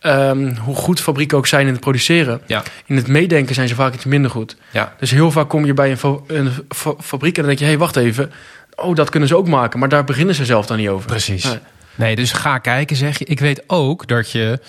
[0.00, 2.62] ehm, hoe goed fabrieken ook zijn in het produceren, Ja.
[2.86, 4.56] in het meedenken zijn ze vaak iets minder goed.
[4.70, 4.94] Ja.
[4.98, 7.64] Dus heel vaak kom je bij een, fa- een fa- fabriek en dan denk je,
[7.64, 8.32] hé, hey, wacht even.
[8.74, 9.78] Oh, dat kunnen ze ook maken.
[9.78, 11.06] Maar daar beginnen ze zelf dan niet over.
[11.06, 11.44] Precies.
[11.44, 11.58] Nee.
[11.94, 13.24] Nee, dus ga kijken, zeg je.
[13.24, 14.60] Ik weet ook dat je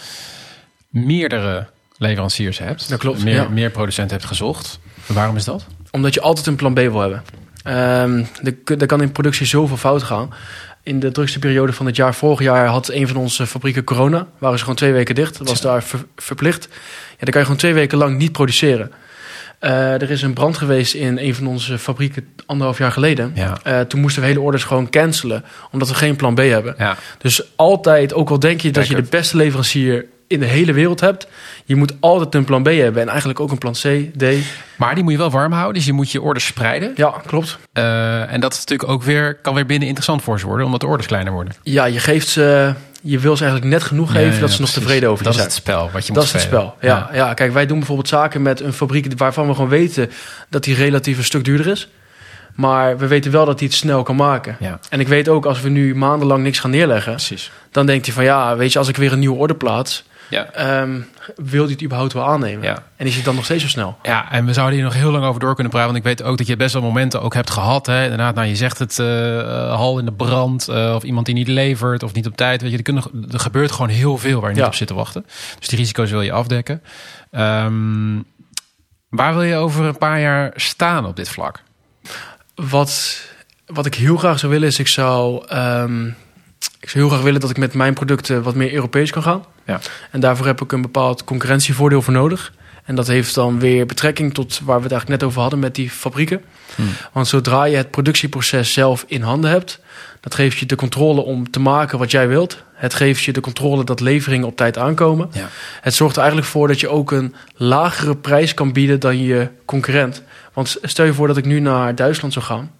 [0.89, 2.89] meerdere leveranciers hebt.
[2.89, 3.50] Dat klopt, Meer, ja.
[3.50, 4.80] meer producenten hebt gezocht.
[5.06, 5.65] Waarom is dat?
[5.92, 7.24] Omdat je altijd een plan B wil hebben.
[7.63, 10.34] Ehm er, er kan in productie zoveel fout gaan.
[10.89, 14.28] In de drukste periode van het jaar, vorig jaar, had een van onze fabrieken corona.
[14.38, 15.38] Waren ze gewoon twee weken dicht.
[15.38, 16.67] Dat was daar ver- verplicht.
[17.10, 18.91] Ja, dan kan je gewoon twee weken lang niet produceren.
[19.60, 23.32] Eh, er is een brand geweest in een van onze fabrieken anderhalf jaar geleden.
[23.36, 23.58] Ja.
[23.63, 26.75] Eh, toen moesten we hele orders gewoon cancelen, omdat we geen plan B hebben.
[26.78, 30.74] Ja, Dus altijd, ook al denk je dat je de beste leverancier in de hele
[30.74, 31.28] wereld hebt,
[31.65, 33.02] je moet altijd een plan B hebben.
[33.02, 34.24] En eigenlijk ook een plan C, D.
[34.78, 35.74] maar die moet je wel warm houden.
[35.74, 36.92] Dus je moet je orders spreiden.
[36.96, 37.58] Ja, klopt.
[37.74, 40.80] Eh, en dat is natuurlijk ook weer, kan weer binnen interessant voor ze worden, omdat
[40.82, 41.54] de orders kleiner worden.
[41.63, 44.62] Ja, je geeft ze, je wil ze eigenlijk net genoeg geven Ja, ja, dat ze
[44.62, 45.56] nog tevreden over Dat je is zijn.
[45.58, 46.76] het spel wat je Dat moet is het spel.
[46.82, 47.34] Ja, ja.
[47.34, 50.10] kijk, wij doen bijvoorbeeld zaken met een fabriek waarvan we gewoon weten
[50.50, 51.89] dat die relatief een stuk duurder is.
[52.56, 54.56] Maar we weten wel dat hij het snel kan maken.
[54.60, 57.52] Ja, En ik weet ook, als we nu maandenlang niks gaan neerleggen, precies.
[57.72, 60.52] dan denkt hij van ja, weet je, als ik weer een nieuwe order plaats, Ja.
[60.52, 61.00] ehm,
[61.36, 62.63] wil hij het überhaupt wel aannemen?
[62.63, 62.84] Ja.
[62.96, 63.98] En is het dan nog steeds zo snel?
[64.04, 65.92] Ja, en we zouden hier nog heel lang over door kunnen praten.
[65.94, 67.86] Want ik weet ook dat je best wel momenten ook hebt gehad.
[67.86, 68.04] Hè?
[68.04, 69.06] Inderdaad, nou, je zegt het, eh,
[69.76, 70.68] hal in de brand.
[70.68, 72.62] eh, of iemand die niet levert of niet op tijd.
[72.62, 74.94] Weet je, er, kunnen, er gebeurt gewoon heel veel waar je niet op zit te
[74.94, 75.26] wachten.
[75.60, 76.82] Dus die risico's wil je afdekken.
[77.32, 78.18] Ehm,
[79.10, 81.63] waar wil je over een paar jaar staan op dit vlak?
[82.56, 83.22] Wat,
[83.65, 86.10] wat ik heel graag zou willen is, ik zou, ehm,
[86.80, 89.45] ik zou heel graag willen dat ik met mijn producten wat meer Europees kan gaan.
[89.65, 89.80] Ja.
[90.12, 92.54] En daarvoor heb ik een bepaald concurrentievoordeel voor nodig.
[92.84, 95.76] En dat heeft dan weer betrekking tot waar we het eigenlijk net over hadden met
[95.76, 96.41] die fabrieken.
[96.76, 96.89] Hmm.
[97.12, 99.80] Want zodra je het productieproces zelf in handen hebt,
[100.19, 102.63] dat geeft je de controle om te maken wat jij wilt.
[102.74, 105.30] Het geeft je de controle dat leveringen op tijd aankomen.
[105.34, 105.50] Ja.
[105.82, 109.48] Het zorgt er eigenlijk voor dat je ook een lagere prijs kan bieden dan je
[109.65, 110.24] concurrent.
[110.54, 112.72] Want stel je voor dat ik nu naar Duitsland zou gaan.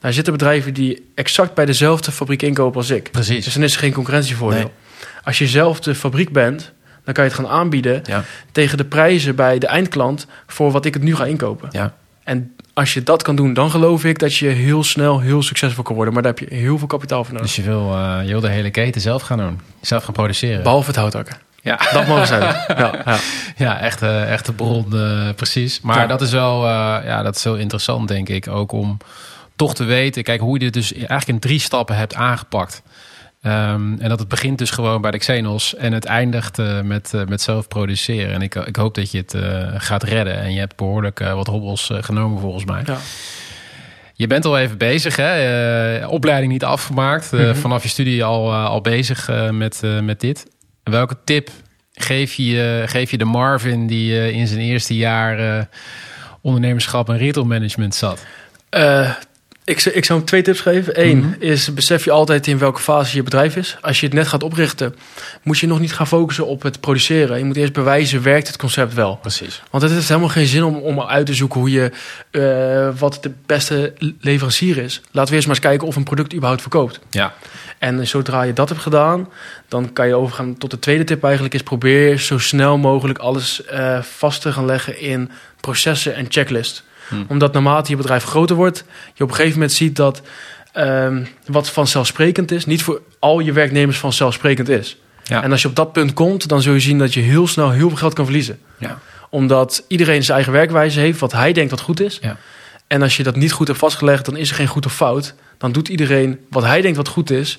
[0.00, 3.10] Daar zitten bedrijven die exact bij dezelfde fabriek inkopen als ik.
[3.10, 3.44] Precies.
[3.44, 4.58] Dus dan is er geen concurrentievoordeel.
[4.58, 4.70] Nee.
[5.24, 6.72] Als je zelf de fabriek bent,
[7.04, 10.84] dan kan je het gaan aanbieden Ja, tegen de prijzen bij de eindklant voor wat
[10.84, 11.68] ik het nu ga inkopen.
[11.72, 11.94] ja.
[12.24, 15.82] En als je dat kan doen, dan geloof ik dat je heel snel heel succesvol
[15.82, 16.14] kan worden.
[16.14, 17.46] Maar daar heb je heel veel kapitaal voor nodig.
[17.54, 19.60] Dus je wil, eh, je wil de hele keten zelf gaan doen.
[19.80, 20.62] Zelf gaan produceren.
[20.62, 21.36] Behalve het houthakken.
[21.62, 21.76] Ja.
[21.92, 22.42] Dat mogen zijn.
[22.68, 23.18] ja, ja.
[23.56, 25.80] Ja, echt, eh, echt de bron, eh, precies.
[25.80, 26.06] Maar Ja.
[26.06, 28.48] dat is wel eh, ja, dat is heel interessant, denk ik.
[28.48, 28.96] Ook om
[29.58, 32.82] toch te weten, kijk, hoe je dit dus eigenlijk in drie stappen hebt aangepakt.
[33.42, 37.14] Ehm, en dat het begint dus gewoon bij de Xenos en het eindigt eh, met,
[37.14, 38.34] eh, met zelf produceren.
[38.34, 40.40] En ik, ik hoop dat je het eh, gaat redden.
[40.40, 42.82] En je hebt behoorlijk eh, wat hobbels genomen volgens mij.
[42.86, 42.98] Ja.
[44.14, 46.06] Je bent al even bezig, hè?
[46.06, 47.32] Opleiding niet afgemaakt.
[47.32, 47.54] Mhm.
[47.54, 50.46] Vanaf je studie al, al bezig met, met dit.
[50.82, 51.50] Welke tip
[51.92, 55.68] geef je, geef je de Marvin die in zijn eerste jaar
[56.40, 58.26] ondernemerschap en retail management zat?
[59.68, 61.06] Ik, zou- ik zou hem twee tips geven.
[61.06, 61.28] Eén Mhm.
[61.38, 63.76] is besef je altijd in welke fase je bedrijf is.
[63.80, 64.94] Als je het net gaat oprichten,
[65.42, 67.38] moet je nog niet gaan focussen op het produceren.
[67.38, 69.16] Je moet eerst bewijzen, werkt het concept wel.
[69.16, 69.62] Precies.
[69.70, 71.90] Want het heeft helemaal geen zin om, om uit te zoeken hoe je,
[72.30, 75.00] eh, wat de beste leverancier is.
[75.10, 77.00] Laten we eerst maar eens kijken of een product überhaupt verkoopt.
[77.10, 77.34] Ja,
[77.78, 79.28] En zodra je dat hebt gedaan,
[79.68, 83.64] dan kan je overgaan tot de tweede tip eigenlijk is probeer zo snel mogelijk alles
[83.64, 86.82] eh, vast te gaan leggen in processen en checklist.
[87.08, 87.24] Hmm.
[87.28, 90.22] Omdat naarmate je bedrijf groter wordt, je op een gegeven moment ziet dat
[90.72, 94.96] ehm, wat vanzelfsprekend is, niet voor al je werknemers vanzelfsprekend is.
[95.24, 95.42] Ja.
[95.42, 97.70] En als je op dat punt komt, dan zul je zien dat je heel snel
[97.70, 98.58] heel veel geld kan verliezen.
[98.78, 98.98] ja.
[99.30, 102.18] Omdat iedereen zijn eigen werkwijze heeft, wat hij denkt wat goed is.
[102.22, 102.36] Ja.
[102.86, 105.34] En als je dat niet goed hebt vastgelegd, dan is er geen goed of fout.
[105.58, 107.58] Dan doet iedereen wat hij denkt wat goed is.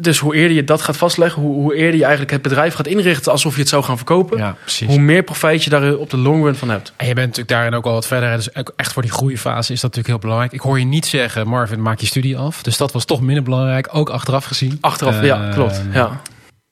[0.00, 2.86] Dus hoe eerder je dat gaat vastleggen, hoe, hoe eerder je eigenlijk het bedrijf gaat
[2.86, 4.86] inrichten alsof je het zou gaan verkopen, ja precies.
[4.86, 6.92] hoe meer profijt je daar op de long run van hebt.
[6.96, 8.36] En je bent natuurlijk daarin ook al wat verder.
[8.36, 10.52] Dus echt voor die groeifase is dat natuurlijk heel belangrijk.
[10.52, 12.62] Ik hoor je niet zeggen, Marvin, maak je studie af.
[12.62, 14.78] Dus dat was toch minder belangrijk, ook achteraf gezien.
[14.80, 15.82] Achteraf, ja, Eh, klopt.
[15.92, 16.20] Ja.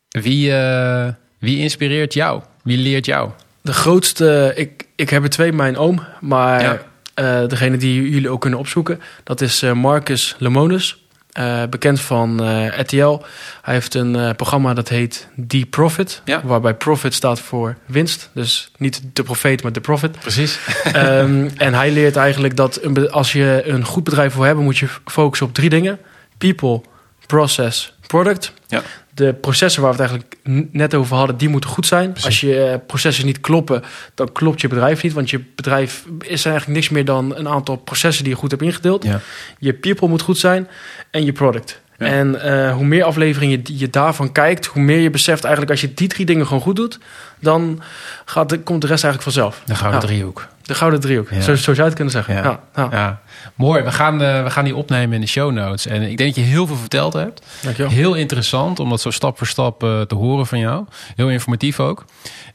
[0.09, 1.09] Wie, eh,
[1.39, 2.43] wie inspireert jou?
[2.63, 3.31] Wie leert jou?
[3.63, 6.79] De grootste, ik, ik heb er twee, mijn oom, maar Ja.
[7.15, 11.05] eh, degene die jullie ook kunnen opzoeken, dat is Marcus Lemonis.
[11.37, 13.23] Eh, bekend van eh, RTL.
[13.63, 16.23] Hij heeft een eh, programma dat heet The Profit.
[16.25, 16.41] Ja.
[16.45, 18.31] Waarbij profit staat voor winst.
[18.33, 20.19] Dus niet de profeet, maar de profit.
[20.19, 20.59] Precies.
[20.85, 24.79] Ehm, en hij leert eigenlijk dat een als je een goed bedrijf wil hebben, moet
[24.79, 25.99] je focussen op drie dingen:
[26.39, 26.81] people,
[27.27, 28.53] process, product.
[28.67, 28.83] Ja.
[29.17, 32.11] De processen waar we het eigenlijk net over hadden, die moeten goed zijn.
[32.11, 32.27] Precies.
[32.27, 33.83] Als je eh, processen niet kloppen,
[34.15, 35.13] dan klopt je bedrijf niet.
[35.13, 38.63] Want je bedrijf is eigenlijk niks meer dan een aantal processen die je goed hebt
[38.63, 39.05] ingedeeld.
[39.05, 39.21] Ja.
[39.59, 40.69] Je people moet goed zijn
[41.11, 41.81] en je product.
[41.99, 42.07] Ja.
[42.07, 45.81] En eh, hoe meer afleveringen je, je daarvan kijkt, hoe meer je beseft eigenlijk als
[45.81, 46.99] je die drie dingen gewoon goed doet,
[47.41, 47.83] dan
[48.25, 49.63] gaat de, komt de rest eigenlijk vanzelf.
[49.65, 50.07] De gouden Ja.
[50.07, 50.47] driehoek.
[50.63, 51.41] De gouden driehoek, Ja.
[51.41, 52.35] zo, zo zou je het kunnen zeggen.
[52.35, 52.43] Ja.
[52.43, 52.61] Ja.
[52.77, 53.21] Ja, Ja,
[53.55, 53.83] mooi.
[53.83, 55.87] We gaan, eh, we gaan die opnemen in de show notes.
[55.87, 57.43] En ik denk dat je heel veel verteld hebt.
[57.63, 57.91] Dankjewel.
[57.93, 60.85] Heel interessant om dat zo stap voor stap eh, te horen van jou.
[61.17, 62.05] Heel informatief ook.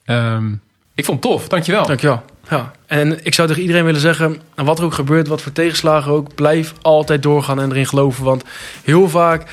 [0.05, 0.51] Ehm,
[0.95, 1.47] ik vond het tof.
[1.47, 1.85] Dankjewel.
[1.85, 2.23] Dankjewel.
[2.51, 2.71] Ja.
[2.85, 6.11] En ik zou tegen iedereen willen zeggen, en wat er ook gebeurt, wat voor tegenslagen
[6.11, 8.23] ook, blijf altijd doorgaan en erin geloven.
[8.23, 8.43] Want
[8.83, 9.43] heel vaak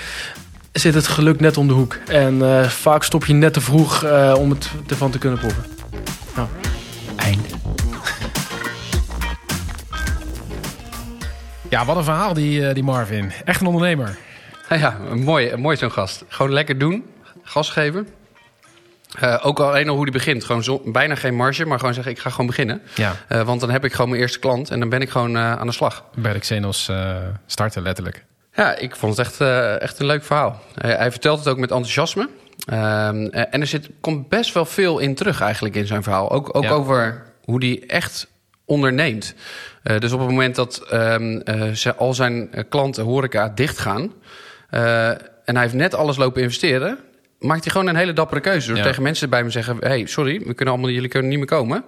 [0.73, 1.99] zit het geluk net om de hoek.
[2.09, 5.65] En eh, vaak stop je net te vroeg eh, om het ervan te kunnen proeven.
[7.17, 7.49] Einde.
[11.69, 13.33] Ja, wat een verhaal die, eh, die Marvin.
[13.45, 14.19] Echt een ondernemer.
[14.69, 16.25] Nou ja, mooi, mooi zo'n gast.
[16.29, 17.05] Gewoon lekker doen,
[17.43, 18.09] gas geven.
[19.21, 20.45] Eh, ook alleen al hoe die begint.
[20.45, 22.83] Gewoon zo, bijna geen marge, maar gewoon zeggen: ik ga gewoon beginnen.
[22.95, 25.37] Ja, Eh, want dan heb ik gewoon mijn eerste klant en dan ben ik gewoon
[25.37, 26.05] eh, aan de slag.
[26.15, 26.91] bij de Xenos
[27.47, 28.25] starten letterlijk.
[28.53, 29.41] Ja, ik vond het echt,
[29.83, 30.63] echt een leuk verhaal.
[30.75, 32.29] Hij vertelt het ook met enthousiasme.
[32.67, 36.31] Ehm, eh, en er zit, komt best wel veel in terug eigenlijk in zijn verhaal.
[36.31, 36.71] Ook, ook Ja.
[36.71, 38.27] over hoe hij echt
[38.65, 39.35] onderneemt.
[39.83, 44.13] Dus op het moment dat ehm, eh, ze, al zijn klanten horeca dichtgaan...
[44.71, 46.99] en hij heeft net alles lopen investeren...
[47.39, 48.69] maakt hij gewoon een hele dappere keuze.
[48.69, 48.83] Door Ja.
[48.83, 49.77] tegen mensen bij me zeggen...
[49.81, 51.85] hey, sorry, we kunnen allemaal, jullie kunnen niet meer komen.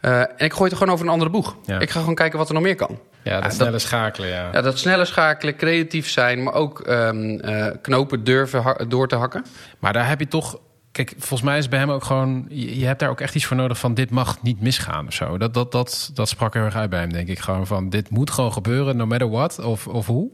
[0.00, 1.56] Eh, en ik gooi het gewoon over een andere boeg.
[1.66, 1.78] Ja.
[1.78, 3.00] Ik ga gewoon kijken wat er nog meer kan.
[3.22, 4.48] Ja, dat dat- snelle schakelen, ja.
[4.52, 9.44] Ja, dat snelle schakelen, creatief zijn, maar ook ehm, eh, knopen durven door te hakken.
[9.78, 10.58] Maar daar heb je toch...
[11.04, 12.46] Kijk, volgens mij is bij hem ook gewoon...
[12.48, 13.94] Je, hebt daar ook echt iets voor nodig van...
[13.94, 15.38] dit mag niet misgaan of zo.
[15.38, 17.38] Dat, dat, dat, dat sprak heel erg uit bij hem, denk ik.
[17.38, 19.58] Gewoon van, dit moet gewoon gebeuren, no matter what.
[19.58, 20.30] Of, of hoe.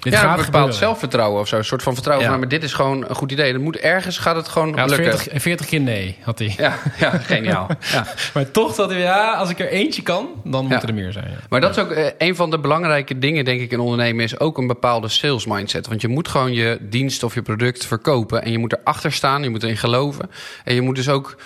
[0.00, 0.74] Dit ja, gaat een bepaald gebeuren.
[0.74, 1.56] zelfvertrouwen of zo.
[1.56, 2.32] Een soort van vertrouwen Ja.
[2.32, 3.52] van, maar dit is gewoon een goed idee.
[3.52, 5.18] Dat moet ergens, gaat het gewoon Ja, lukken.
[5.18, 6.54] 40, 40 keer nee, had hij.
[6.56, 7.66] Ja, ja, geniaal.
[7.92, 8.06] ja.
[8.34, 11.30] Maar toch dat hij, ja, als ik er eentje kan, dan moeten er meer zijn.
[11.30, 11.36] Ja.
[11.48, 14.24] Maar dat is ook eh, een van de belangrijke dingen, denk ik, in ondernemen...
[14.24, 15.86] is ook een bepaalde sales mindset.
[15.86, 18.42] Want je moet gewoon je dienst of je product verkopen...
[18.42, 19.96] en je moet erachter staan, je moet erin geloven.
[20.64, 21.36] En je moet dus ook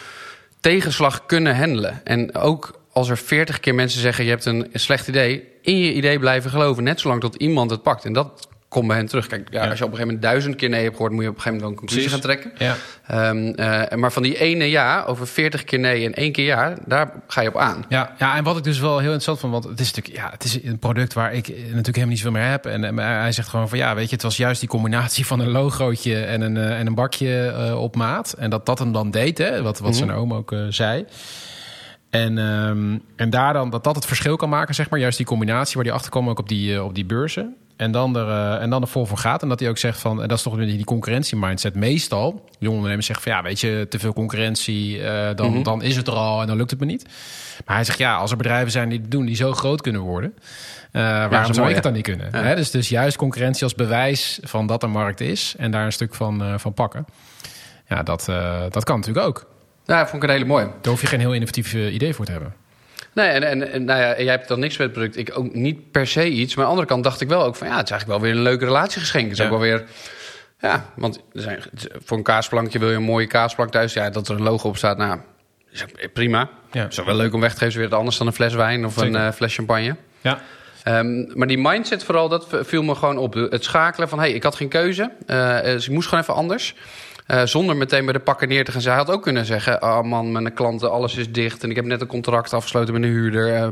[0.61, 2.01] tegenslag kunnen handelen.
[2.05, 4.25] En ook als er 40 keer mensen zeggen...
[4.25, 6.83] je hebt een slecht idee, in je idee blijven geloven...
[6.83, 8.05] net zolang tot iemand het pakt.
[8.05, 9.27] En dat komt bij hen terug.
[9.27, 9.71] Kijk, ja, Ja.
[9.71, 11.13] als je op een gegeven moment duizend keer nee hebt gehoord...
[11.13, 12.41] moet je op een gegeven moment wel een conclusie Precies.
[12.41, 12.67] gaan trekken.
[12.67, 12.77] Ja.
[13.07, 16.75] Ehm, eh, maar van die ene ja, over 40 keer nee en één keer ja...
[16.87, 17.85] daar ga je op aan.
[17.89, 20.31] Ja, ja, en wat ik dus wel heel interessant vond, want het is natuurlijk ja,
[20.31, 22.67] het is een product waar ik natuurlijk helemaal niet zoveel meer heb.
[22.67, 25.41] En, en hij zegt gewoon van ja, weet je, het was juist die combinatie van
[25.41, 28.33] een logootje en een, eh, en een bakje eh, op maat.
[28.33, 31.05] En dat dat hem dan deed, hè, wat, wat zijn oom ook zei.
[32.11, 34.99] En, ehm, en daar dan dat dat het verschil kan maken, zeg maar.
[34.99, 37.57] Juist die combinatie waar die achter kwam ook op die, op die beurzen.
[37.77, 39.43] En dan, er, eh, en dan er vol voor gaat.
[39.43, 41.75] En dat hij ook zegt van, en dat is toch weer die, die concurrentie-mindset.
[41.75, 45.97] Meestal, jonge ondernemers zeggen van ja, weet je, te veel concurrentie, eh, dan, dan is
[45.97, 47.05] het er al en dan lukt het me niet.
[47.67, 50.01] Maar hij zegt ja, als er bedrijven zijn die het doen, die zo groot kunnen
[50.01, 50.35] worden,
[50.93, 52.29] eh, waarom zou mooi, ik het dan niet kunnen?
[52.33, 52.43] Ja.
[52.43, 55.93] Hè, dus, dus juist concurrentie als bewijs van dat er markt is en daar een
[55.93, 57.05] stuk van, van pakken.
[57.89, 58.25] Ja, dat,
[58.71, 59.47] dat kan natuurlijk ook.
[59.87, 60.65] Ja, vond ik een hele mooie.
[60.65, 62.62] Daar hoef je geen heel innovatief idee voor te hebben.
[63.15, 65.17] Nee, en, en, en nou ja, jij hebt dan niks met het product.
[65.17, 66.55] Ik ook niet per se iets.
[66.55, 67.67] Maar aan de andere kant dacht ik wel ook van...
[67.67, 69.23] ja, het is eigenlijk wel weer een leuke relatiegeschenk.
[69.25, 69.45] Het is Ja.
[69.45, 69.85] ook wel weer...
[70.61, 71.63] Ja, want er zijn,
[72.05, 73.93] voor een kaasplankje wil je een mooie kaasplank thuis.
[73.93, 75.21] Ja, dat er een logo op staat, nou,
[75.71, 76.49] is prima.
[76.73, 76.87] Ja.
[76.89, 77.69] is ook wel leuk om weg te geven.
[77.73, 79.15] Is weer wat anders dan een fles wijn of Zeker.
[79.15, 79.97] een eh, fles champagne.
[80.21, 80.41] Ja,
[80.83, 83.35] Ehm, maar die mindset vooral, dat viel me gewoon op.
[83.35, 85.11] Het schakelen van, hey, ik had geen keuze.
[85.27, 86.75] eh, dus ik moest gewoon even anders.
[87.27, 88.81] Eh, zonder meteen bij de pakken neer te gaan.
[88.81, 91.63] Zij had ook kunnen zeggen, oh man, mijn klanten, alles is dicht.
[91.63, 93.55] En ik heb net een contract afgesloten met een huurder.
[93.55, 93.69] eh,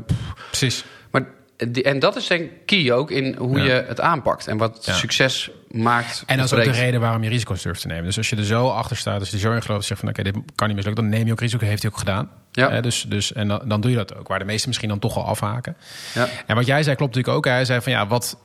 [0.49, 0.85] precies.
[1.11, 1.23] maar
[1.69, 3.65] die, en dat is denk ik key ook in hoe Ja.
[3.65, 4.47] je het aanpakt.
[4.47, 4.93] En wat Ja.
[4.95, 6.23] succes maakt.
[6.27, 8.05] En dat is ook de reden waarom je risico's durft te nemen.
[8.05, 10.09] Dus als je er zo achter staat, als je er zo in gelooft, zegt van
[10.09, 11.67] oké, dit kan niet mislukken, dan neem je ook risico.
[11.67, 12.31] Heeft hij ook gedaan.
[12.53, 12.69] Ja.
[12.71, 14.29] Eh, dus, dus, en dan, dan doe je dat ook.
[14.29, 15.77] Waar de meesten misschien dan toch al afhaken.
[16.15, 16.29] Ja.
[16.47, 17.53] En wat jij zei klopt natuurlijk ook.
[17.53, 18.39] Hij zei van ja, wat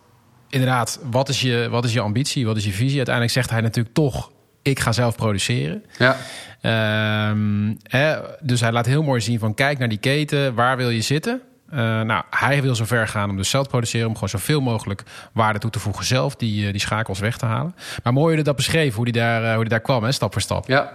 [0.49, 2.45] inderdaad, wat is je, wat is je ambitie?
[2.45, 2.95] Wat is je visie?
[2.95, 4.31] Uiteindelijk zegt hij natuurlijk toch,
[4.65, 5.83] ik ga zelf produceren.
[5.97, 6.17] Ja.
[6.61, 10.89] Ehm, hè, dus hij laat heel mooi zien van kijk naar die keten, waar wil
[10.89, 11.41] je zitten?
[11.69, 14.61] Eh, nou, hij wil zo ver gaan om dus zelf te produceren, om gewoon zoveel
[14.61, 17.75] mogelijk waarde toe te voegen zelf, die, eh, die schakels weg te halen.
[18.03, 20.31] Maar mooi je dat beschreef, hoe die daar, eh, hoe die daar kwam, hè, stap
[20.31, 20.67] voor stap.
[20.67, 20.91] Ja.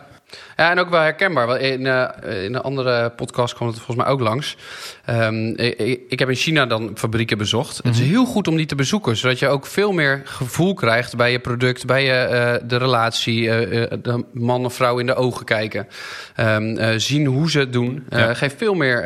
[0.57, 1.61] Ja, en ook wel herkenbaar.
[1.61, 4.57] In, eh, in een andere podcast kwam het volgens mij ook langs.
[5.05, 7.77] Ehm, ik, ik heb in China dan fabrieken bezocht.
[7.77, 11.17] Het is heel goed om die te bezoeken, zodat je ook veel meer gevoel krijgt
[11.17, 15.15] bij je product, bij je, eh, de relatie, eh, de man of vrouw in de
[15.15, 15.89] ogen kijken,
[16.35, 18.05] Ehm, eh, zien hoe ze het doen.
[18.09, 18.35] Ja.
[18.35, 19.03] geeft veel meer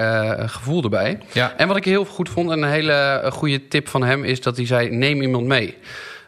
[0.47, 1.19] gevoel erbij.
[1.33, 1.55] Ja.
[1.57, 4.57] En wat ik heel goed vond, en een hele goede tip van hem, is dat
[4.57, 5.77] hij zei: neem iemand mee.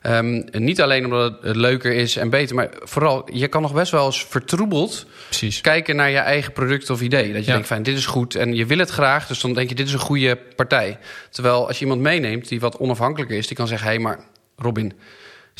[0.06, 3.74] Ehm, niet alleen omdat het- het leuker is en beter, maar vooral, je kan nog
[3.74, 5.60] best wel eens vertroebeld Precies.
[5.60, 7.32] kijken naar je eigen product of idee.
[7.32, 7.52] Dat je Ja.
[7.52, 9.86] denkt van dit is goed en je wil het graag, dus dan denk je dit
[9.86, 10.98] is een goede partij.
[11.30, 14.18] Terwijl als je iemand meeneemt die wat onafhankelijker is, die kan zeggen: hé, hey, maar
[14.56, 14.92] Robin,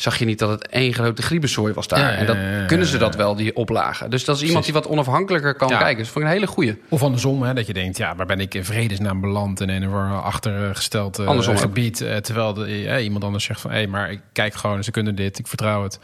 [0.01, 1.99] zag je niet dat het één grote griebenzooi was daar.
[1.99, 4.09] Ja, en dat kunnen ze dat wel, die oplagen.
[4.09, 5.77] Dus dat is iemand die wat onafhankelijker kan Ja.
[5.77, 5.97] kijken.
[5.97, 6.81] Dus dat vond ik een hele goeie.
[6.89, 9.93] Of andersom, hè, dat je denkt, ja, waar ben ik in vredesnaam beland in een
[10.11, 12.01] achtergesteld eh, Andersom gebied.
[12.01, 15.15] eh, terwijl de, eh, iemand anders zegt van, hé, maar ik kijk gewoon, ze kunnen
[15.15, 15.99] dit, ik vertrouw het.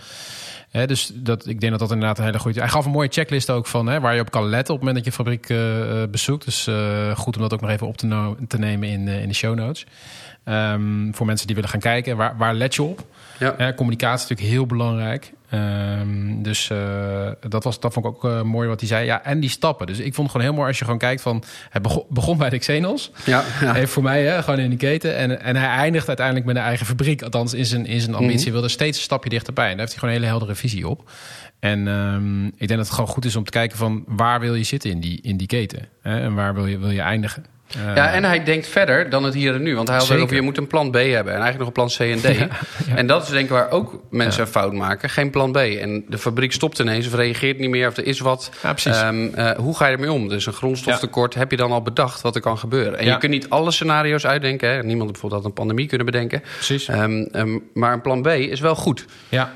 [0.88, 2.60] Dus dat, ik denk dat dat inderdaad een hele goede...
[2.60, 5.06] Hij gaf een mooie checklist ook van waar je op kan letten op het moment
[5.06, 5.48] dat je fabriek
[6.12, 6.46] bezoekt.
[6.46, 6.68] Dus
[7.18, 9.56] goed om dat ook nog even op te, no- te nemen in, in de show
[9.56, 9.86] notes.
[10.44, 13.06] Ehm, voor mensen die willen gaan kijken, waar, waar let je op?
[13.40, 13.54] Ja.
[13.58, 15.34] Hè, communicatie is natuurlijk heel belangrijk.
[15.50, 19.06] Ehm, dus eh, dat, was, dat vond ik ook eh, mooi wat hij zei.
[19.06, 19.88] Ja, en die stappen.
[19.88, 21.44] Dus ik vond het gewoon heel mooi als je gewoon kijkt van...
[21.70, 23.12] Het begon, begon bij de Xenos.
[23.26, 23.74] Ja, ja.
[23.74, 25.16] Heeft voor mij hè, gewoon in die keten.
[25.16, 27.22] En, en hij eindigt uiteindelijk met een eigen fabriek.
[27.22, 29.66] Althans, in zijn, in zijn ambitie wil er steeds een stapje dichterbij.
[29.66, 31.10] En daar heeft hij gewoon een hele heldere visie op.
[31.60, 34.04] En ehm, ik denk dat het gewoon goed is om te kijken van...
[34.08, 35.88] waar wil je zitten in die, in die keten?
[36.02, 36.20] Hè?
[36.20, 37.46] En waar wil je, wil je eindigen?
[37.76, 39.76] Eh, Ja, en hij denkt verder dan het hier en nu.
[39.76, 40.24] Want hij had Zeker.
[40.24, 41.34] over, je moet een plan B hebben.
[41.34, 42.48] En eigenlijk nog een plan C en D.
[43.00, 45.10] En dat is denk ik waar ook mensen fout maken.
[45.10, 45.58] Geen plan B.
[45.58, 47.88] En de fabriek stopt ineens of reageert niet meer.
[47.88, 48.52] Of er is wat.
[49.34, 50.28] Eh, hoe ga je ermee om?
[50.30, 51.34] Dus een grondstoftekort.
[51.36, 53.00] Heb je dan al bedacht wat er kan gebeuren?
[53.00, 54.70] En je kunt niet alle scenario's uitdenken.
[54.70, 54.76] Hè?
[54.84, 56.42] Niemand had bijvoorbeeld een pandemie kunnen bedenken.
[56.54, 56.88] Precies.
[56.88, 59.06] Ehm, ehm, maar een plan B is wel goed.
[59.30, 59.54] Ja.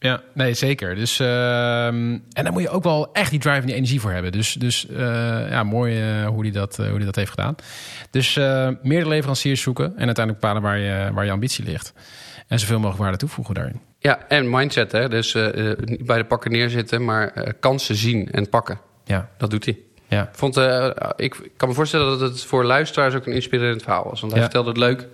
[0.00, 0.94] Ja, nee, zeker.
[0.94, 1.28] Dus, ehm,
[2.32, 4.32] en daar moet je ook wel echt die drive en die energie voor hebben.
[4.32, 4.96] Dus, dus eh,
[5.50, 7.54] ja, mooi eh, hoe hij dat, eh, hoe die dat heeft gedaan.
[8.10, 11.92] Dus eh meerdere leveranciers zoeken en uiteindelijk bepalen waar je, waar je ambitie ligt.
[12.48, 13.80] En zoveel mogelijk waarde toevoegen daarin.
[13.98, 14.92] Ja, en mindset.
[14.92, 15.08] Hè?
[15.08, 18.80] Dus eh, eh, niet bij de pakken neerzitten, maar eh, kansen zien en pakken.
[19.04, 19.78] Ja, Dat doet hij.
[20.08, 20.28] ja.
[20.32, 24.20] Vond, eh, ik kan me voorstellen dat het voor luisteraars ook een inspirerend verhaal was.
[24.20, 24.48] Want hij Ja.
[24.48, 25.06] vertelde het leuk.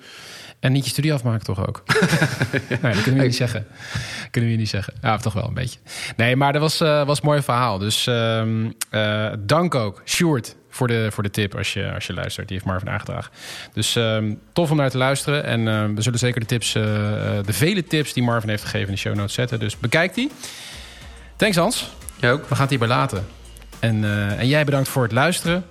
[0.65, 1.83] En niet je studie afmaken toch ook?
[2.83, 3.67] nee, dat kunnen we niet zeggen.
[4.31, 4.95] Kunnen we niet zeggen.
[5.03, 5.79] Ja, toch wel een beetje.
[6.17, 7.79] Nee, maar dat was, eh, was een mooi verhaal.
[7.79, 12.15] Dus ehm, eh, dank ook, Sjoerd, voor de, voor de tip als je, als je
[12.15, 12.49] luistert.
[12.49, 13.33] Die heeft Marvin aangedragen.
[13.73, 15.45] Dus ehm, tof om naar te luisteren.
[15.45, 16.83] En ehm, we zullen zeker de tips, eh,
[17.45, 19.59] de vele tips die Marvin heeft gegeven in de show notes zetten.
[19.59, 20.31] Dus bekijk die.
[21.37, 21.91] Thanks Hans.
[22.17, 22.41] Jij ook?
[22.41, 23.27] We gaan het hierbij laten.
[23.79, 24.05] En,
[24.39, 25.65] en jij bedankt voor het luisteren.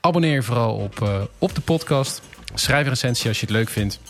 [0.00, 2.22] Abonneer je vooral op, op de podcast.
[2.54, 4.00] Schrijf een recensie als je het leuk vindt.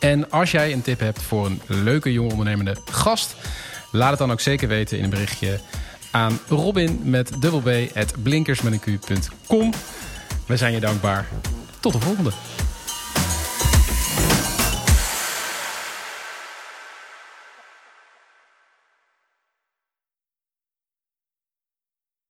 [0.00, 3.34] En als jij een tip hebt voor een leuke jonge ondernemende gast...
[3.90, 5.60] laat het dan ook zeker weten in een berichtje
[6.10, 7.70] aan Robin met dubbel B.
[10.46, 11.26] We zijn je dankbaar.
[11.80, 12.30] Tot de volgende.